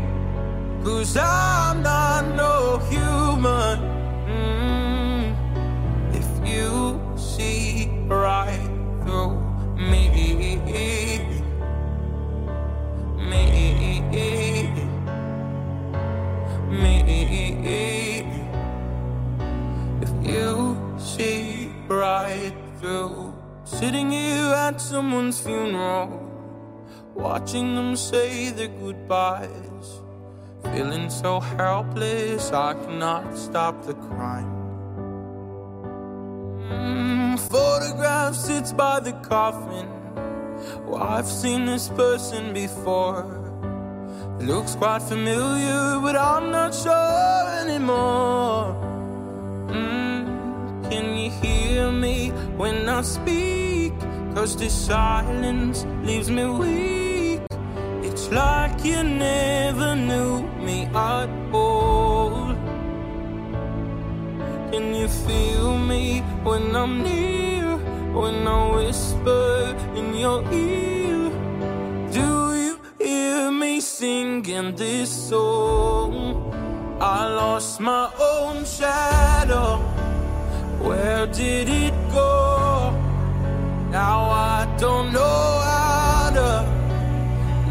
[0.85, 3.90] Cause I'm not no human.
[23.81, 26.11] Sitting here at someone's funeral,
[27.15, 30.03] watching them say their goodbyes,
[30.65, 34.53] feeling so helpless I cannot stop the crying.
[36.69, 39.89] Mm, photograph sits by the coffin.
[40.85, 43.25] Well, I've seen this person before.
[44.41, 48.90] Looks quite familiar, but I'm not sure anymore.
[50.91, 53.93] Can you hear me when I speak?
[54.35, 57.43] Cause this silence leaves me weak.
[58.03, 62.57] It's like you never knew me at all.
[64.73, 67.77] Can you feel me when I'm near?
[68.13, 71.31] When I whisper in your ear?
[72.11, 76.53] Do you hear me singing this song?
[77.01, 80.00] I lost my own shadow.
[80.81, 82.91] Where did it go?
[83.91, 86.53] Now I don't know how to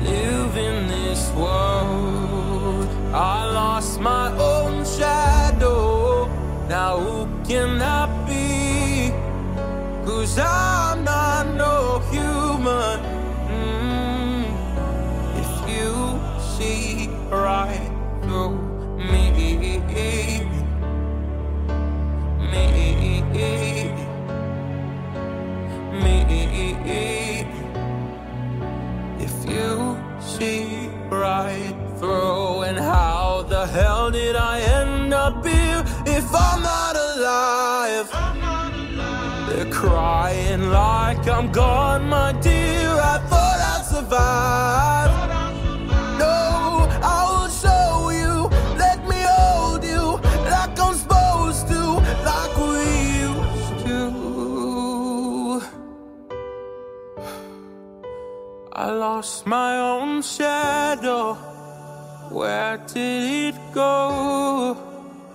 [0.04, 2.88] live in this world.
[3.14, 6.28] I lost my own shadow.
[6.68, 9.12] Now who can I be?
[10.06, 10.89] Cause I'm
[41.30, 42.90] I'm gone, my dear.
[43.14, 45.12] I thought I'd survive.
[46.18, 48.50] No, I will show you.
[48.78, 50.20] Let me hold you
[50.50, 51.82] like I'm supposed to,
[52.30, 52.86] like we
[53.28, 54.02] used to.
[58.74, 61.36] I lost my own shadow.
[62.32, 64.76] Where did it go?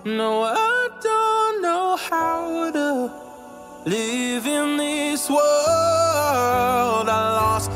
[0.04, 3.23] No, I don't know how to
[3.84, 7.08] live in this world.
[7.08, 7.70] I lost